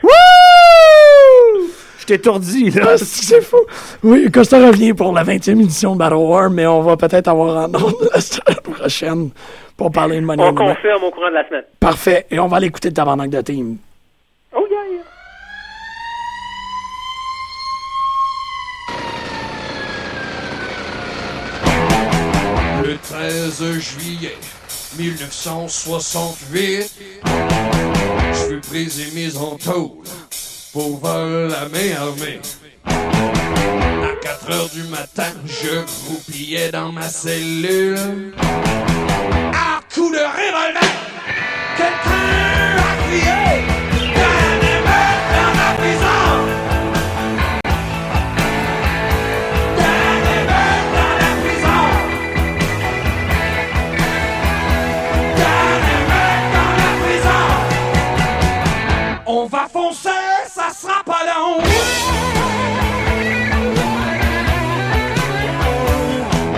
[0.03, 0.09] Wouh!
[2.17, 2.81] Là.
[2.93, 3.57] Ah, c'est fou.
[4.03, 7.57] Oui, Costa revient pour la 20e édition de Battle War, mais on va peut-être avoir
[7.57, 9.29] un ordre la semaine prochaine
[9.77, 10.75] pour parler de Money in On the Bank.
[10.75, 11.63] confirme au courant de la semaine.
[11.79, 12.25] Parfait.
[12.31, 13.77] Et on va aller écouter le tabarnak de team.
[14.53, 15.03] Oh yeah, yeah.
[22.83, 24.35] Le 13 juillet
[24.97, 26.91] 1968,
[28.33, 29.91] je fut prise et mise en tôle
[30.73, 32.39] pour vol à main armée.
[32.85, 38.33] À 4 heures du matin, je croupillais dans ma cellule.
[39.53, 40.81] À coup de revolver,
[41.77, 43.41] quelqu'un a crié
[44.15, 46.21] Y'en a meurtre dans la prison!
[49.77, 51.81] Y'en a meurtre dans la prison!
[55.37, 57.45] Y'en a meurtre dans la prison!
[59.27, 60.00] On va foncer,
[60.81, 62.20] ça sera pas long!